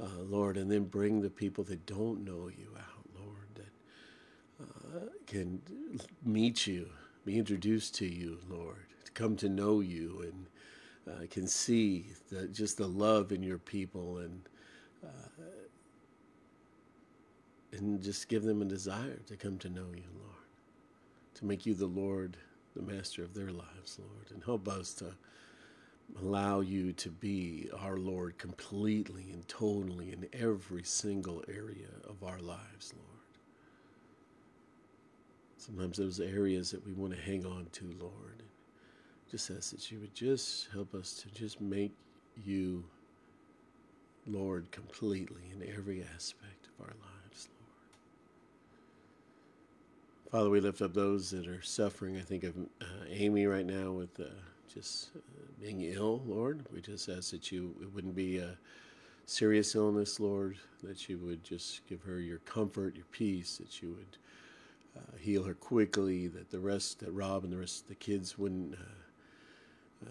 uh, 0.02 0.22
Lord, 0.22 0.58
and 0.58 0.72
then 0.72 0.86
bring 0.86 1.22
the 1.22 1.30
people 1.30 1.64
that 1.66 1.86
don't 1.86 2.24
know 2.24 2.50
you 2.50 2.70
out, 2.78 3.06
Lord, 3.20 3.48
that 3.56 4.66
uh, 4.66 5.06
can 5.28 5.62
meet 6.24 6.68
you, 6.68 6.90
be 7.26 7.38
introduced 7.38 7.96
to 7.96 8.06
you, 8.06 8.40
Lord, 8.50 8.86
to 9.06 9.12
come 9.12 9.36
to 9.38 9.50
know 9.50 9.80
you 9.82 10.22
and 10.24 10.48
uh, 11.16 11.28
can 11.30 11.48
see 11.48 12.08
the, 12.30 12.48
just 12.48 12.78
the 12.78 12.88
love 12.88 13.32
in 13.32 13.44
your 13.44 13.58
people 13.58 14.20
and 14.20 14.42
uh, 15.04 15.44
and 17.74 18.02
just 18.02 18.30
give 18.30 18.44
them 18.44 18.62
a 18.62 18.66
desire 18.66 19.20
to 19.28 19.36
come 19.36 19.58
to 19.60 19.70
know 19.70 19.88
you, 19.96 20.04
Lord, 20.16 20.46
to 21.36 21.46
make 21.46 21.66
you 21.66 21.74
the 21.74 21.88
Lord, 21.88 22.38
the 22.76 22.84
master 22.84 23.24
of 23.24 23.34
their 23.34 23.52
lives, 23.52 24.00
Lord, 24.00 24.32
and 24.32 24.44
help 24.44 24.68
us 24.68 24.94
to 24.96 25.16
allow 26.22 26.62
you 26.62 26.94
to 26.94 27.10
be 27.10 27.70
our 27.80 27.98
Lord 27.98 28.38
completely 28.38 29.32
and 29.32 29.48
totally 29.48 30.12
in 30.12 30.28
every 30.34 30.84
single 30.84 31.44
area 31.48 31.88
of 32.08 32.24
our 32.24 32.40
lives, 32.40 32.94
Lord. 32.96 33.08
Sometimes 35.58 35.98
those 35.98 36.20
areas 36.20 36.72
that 36.72 36.86
we 36.86 36.94
want 36.94 37.14
to 37.14 37.22
hang 37.22 37.46
on 37.46 37.68
to, 37.74 37.86
Lord, 38.00 38.44
just 39.32 39.50
ask 39.50 39.72
that 39.72 39.92
you 39.92 40.00
would 40.00 40.14
just 40.14 40.68
help 40.74 40.94
us 40.94 41.14
to 41.14 41.30
just 41.30 41.62
make 41.62 41.94
you 42.46 42.84
Lord 44.28 44.72
completely 44.72 45.42
in 45.52 45.68
every 45.76 46.04
aspect 46.16 46.68
of 46.68 46.86
our 46.86 46.94
lives, 46.94 47.50
Lord. 47.60 47.92
Father, 50.32 50.50
we 50.50 50.60
lift 50.60 50.82
up 50.82 50.94
those 50.94 51.32
that 51.32 51.48
are 51.48 51.62
suffering. 51.62 52.18
I 52.18 52.22
think 52.22 52.44
of 52.44 52.56
uh, 52.82 52.86
Amy 53.10 53.46
right 53.46 53.66
now 53.66 53.92
with 53.92 54.20
uh, 54.20 54.26
just 54.74 55.10
uh, 55.16 55.20
being 55.62 55.82
ill, 55.82 56.22
Lord. 56.26 56.66
We 56.74 56.82
just 56.82 57.10
ask 57.10 57.32
that 57.32 57.52
you, 57.52 57.76
it 57.82 57.94
wouldn't 57.94 58.16
be 58.16 58.38
a 58.40 58.58
serious 59.26 59.76
illness, 59.76 60.20
Lord, 60.20 60.58
that 60.84 61.08
you 61.08 61.18
would 61.20 61.44
just 61.44 61.86
give 61.88 62.02
her 62.04 62.20
your 62.20 62.40
comfort, 62.40 62.96
your 62.96 63.06
peace, 63.12 63.58
that 63.58 63.82
you 63.82 63.90
would 63.90 64.18
uh, 64.98 65.18
heal 65.18 65.44
her 65.44 65.54
quickly, 65.54 66.28
that 66.28 66.50
the 66.52 66.60
rest, 66.60 67.00
that 67.00 67.12
Rob 67.12 67.44
and 67.44 67.54
the 67.54 67.58
rest 67.58 67.84
of 67.84 67.88
the 67.90 67.96
kids 67.96 68.38
wouldn't 68.38 68.76
uh, 68.76 70.06
uh, 70.06 70.10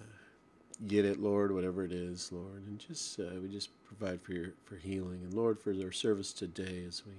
get 0.87 1.05
it, 1.05 1.21
Lord, 1.21 1.53
whatever 1.53 1.85
it 1.85 1.93
is, 1.93 2.31
Lord, 2.33 2.67
and 2.67 2.79
just 2.79 3.21
uh, 3.21 3.41
we 3.41 3.49
just 3.49 3.71
provide 3.85 4.23
for 4.23 4.33
your 4.33 4.53
for 4.65 4.77
healing, 4.77 5.21
and 5.23 5.35
Lord, 5.35 5.59
for 5.59 5.73
their 5.73 5.93
service 5.93 6.33
today 6.33 6.85
as 6.87 7.03
we 7.07 7.13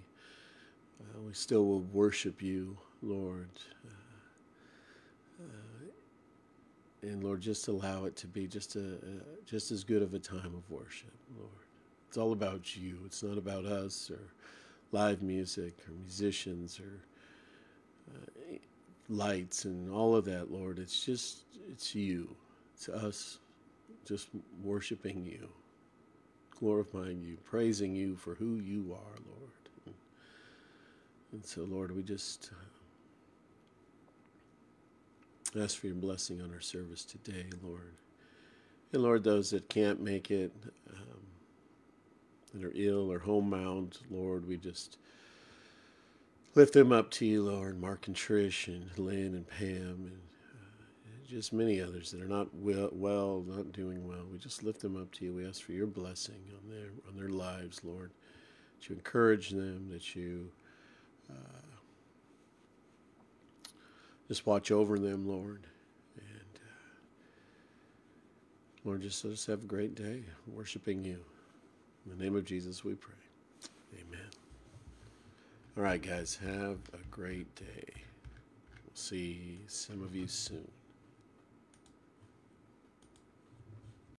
uh, 1.02 1.22
we 1.22 1.34
still 1.34 1.66
will 1.66 1.82
worship 1.82 2.42
you, 2.42 2.78
Lord. 3.02 3.50
Uh, 5.40 5.73
and 7.04 7.24
Lord, 7.24 7.42
just 7.42 7.68
allow 7.68 8.06
it 8.06 8.16
to 8.18 8.28
be 8.28 8.48
just 8.48 8.76
a, 8.76 8.80
a, 8.80 9.46
just 9.46 9.72
as 9.72 9.84
good 9.84 10.02
of 10.02 10.14
a 10.14 10.20
time 10.20 10.56
of 10.56 10.70
worship, 10.70 11.14
Lord. 11.38 11.50
It's 12.08 12.18
all 12.18 12.32
about 12.32 12.76
you. 12.76 13.00
It's 13.06 13.22
not 13.24 13.38
about 13.38 13.66
us 13.66 14.10
or 14.10 14.20
live 14.92 15.22
music 15.22 15.74
or 15.88 15.94
musicians 15.94 16.80
or 16.80 17.02
uh, 18.10 18.56
lights 19.10 19.66
and 19.66 19.92
all 19.92 20.16
of 20.16 20.26
that, 20.26 20.52
Lord. 20.52 20.80
It's 20.80 21.06
just 21.06 21.40
it's 21.70 21.94
you. 21.94 22.36
It's 22.74 22.88
us 22.90 23.40
just 24.06 24.30
worshiping 24.64 25.26
you, 25.26 25.50
glorifying 26.52 27.22
you, 27.22 27.38
praising 27.44 27.96
you 27.96 28.16
for 28.16 28.36
who 28.36 28.56
you 28.60 28.94
are, 28.94 29.18
Lord. 29.28 29.52
And, 29.86 29.96
and 31.34 31.46
so, 31.46 31.64
Lord, 31.64 31.96
we 31.96 32.04
just 32.04 32.52
uh, 35.56 35.64
ask 35.64 35.78
for 35.78 35.88
your 35.88 35.96
blessing 35.96 36.42
on 36.42 36.52
our 36.54 36.62
service 36.62 37.04
today, 37.04 37.46
Lord. 37.64 37.96
And 38.92 39.04
Lord, 39.04 39.24
those 39.24 39.50
that 39.52 39.70
can't 39.70 40.02
make 40.02 40.30
it, 40.32 40.52
um, 40.90 41.20
that 42.54 42.64
are 42.64 42.74
ill 42.76 43.12
or 43.12 43.20
homebound, 43.20 43.98
Lord, 44.12 44.48
we 44.48 44.58
just 44.58 44.98
lift 46.56 46.74
them 46.74 46.92
up 46.92 47.10
to 47.12 47.26
you, 47.26 47.44
Lord. 47.44 47.80
Mark 47.80 48.08
and 48.08 48.16
Trish 48.16 48.68
and 48.68 48.98
Lynn 48.98 49.34
and 49.34 49.48
Pam 49.48 50.12
and 50.12 50.20
just 51.34 51.52
many 51.52 51.82
others 51.82 52.12
that 52.12 52.22
are 52.22 52.28
not 52.28 52.54
well, 52.54 52.90
well, 52.92 53.44
not 53.48 53.72
doing 53.72 54.08
well. 54.08 54.24
We 54.32 54.38
just 54.38 54.64
lift 54.64 54.82
them 54.82 54.96
up 54.96 55.12
to 55.14 55.26
you. 55.26 55.34
We 55.34 55.48
ask 55.48 55.64
for 55.64 55.72
your 55.72 55.88
blessing 55.88 56.42
on 56.54 56.70
their 56.70 56.90
on 57.08 57.16
their 57.18 57.30
lives, 57.30 57.82
Lord. 57.84 58.12
That 58.80 58.90
you 58.90 58.96
encourage 58.96 59.50
them. 59.50 59.90
That 59.92 60.16
you 60.16 60.52
uh, 61.32 61.73
just 64.28 64.46
watch 64.46 64.72
over 64.72 64.98
them, 65.00 65.28
Lord. 65.28 65.68
And 66.16 66.56
uh, 66.56 66.60
Lord, 68.84 69.02
just 69.02 69.24
let 69.24 69.34
us 69.34 69.46
have 69.46 69.64
a 69.64 69.68
great 69.68 69.96
day 69.96 70.24
worshiping 70.48 71.04
you. 71.04 71.20
In 72.06 72.18
the 72.18 72.24
name 72.24 72.36
of 72.36 72.46
Jesus, 72.46 72.84
we 72.84 72.96
pray. 72.96 73.14
Amen. 73.96 74.28
All 75.78 75.84
right, 75.84 76.02
guys, 76.02 76.38
have 76.44 76.78
a 76.94 77.04
great 77.10 77.54
day. 77.56 77.86
We'll 77.88 78.96
see 78.96 79.60
some 79.68 80.04
of 80.04 80.16
you 80.16 80.28
soon. 80.28 80.68